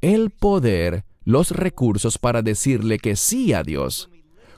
el 0.00 0.30
poder, 0.30 1.04
los 1.24 1.50
recursos 1.50 2.18
para 2.18 2.40
decirle 2.40 2.98
que 2.98 3.16
sí 3.16 3.52
a 3.52 3.62
Dios. 3.62 4.08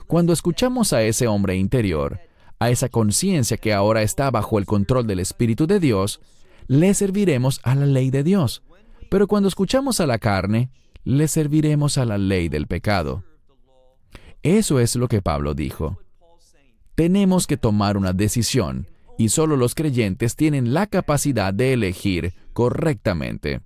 Cuando 0.07 0.31
escuchamos 0.31 0.93
a 0.93 1.03
ese 1.03 1.27
hombre 1.27 1.57
interior, 1.57 2.19
a 2.59 2.69
esa 2.69 2.89
conciencia 2.89 3.57
que 3.57 3.73
ahora 3.73 4.01
está 4.03 4.29
bajo 4.31 4.59
el 4.59 4.65
control 4.65 5.07
del 5.07 5.19
Espíritu 5.19 5.67
de 5.67 5.79
Dios, 5.79 6.21
le 6.67 6.93
serviremos 6.93 7.59
a 7.63 7.75
la 7.75 7.85
ley 7.85 8.11
de 8.11 8.23
Dios. 8.23 8.63
Pero 9.09 9.27
cuando 9.27 9.49
escuchamos 9.49 9.99
a 9.99 10.05
la 10.05 10.19
carne, 10.19 10.69
le 11.03 11.27
serviremos 11.27 11.97
a 11.97 12.05
la 12.05 12.17
ley 12.17 12.47
del 12.47 12.67
pecado. 12.67 13.23
Eso 14.43 14.79
es 14.79 14.95
lo 14.95 15.07
que 15.07 15.21
Pablo 15.21 15.53
dijo. 15.53 15.99
Tenemos 16.95 17.47
que 17.47 17.57
tomar 17.57 17.97
una 17.97 18.13
decisión 18.13 18.87
y 19.21 19.29
solo 19.29 19.55
los 19.55 19.75
creyentes 19.75 20.35
tienen 20.35 20.73
la 20.73 20.87
capacidad 20.87 21.53
de 21.53 21.73
elegir 21.73 22.33
correctamente. 22.53 23.61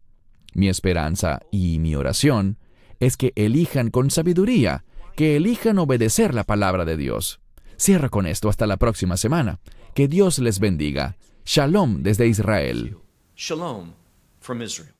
Mi 0.53 0.67
esperanza 0.67 1.39
y 1.49 1.79
mi 1.79 1.95
oración 1.95 2.57
es 2.99 3.15
que 3.15 3.31
elijan 3.35 3.89
con 3.89 4.11
sabiduría, 4.11 4.83
que 5.15 5.37
elijan 5.37 5.79
obedecer 5.79 6.33
la 6.33 6.43
palabra 6.43 6.83
de 6.83 6.97
Dios. 6.97 7.39
Cierra 7.77 8.09
con 8.09 8.25
esto 8.25 8.49
hasta 8.49 8.67
la 8.67 8.75
próxima 8.75 9.15
semana. 9.15 9.59
Que 9.93 10.09
Dios 10.09 10.39
les 10.39 10.59
bendiga. 10.59 11.15
Shalom 11.45 12.03
desde 12.03 12.27
Israel. 12.27 12.97
Shalom 13.37 13.93
from 14.41 14.61
Israel. 14.61 14.94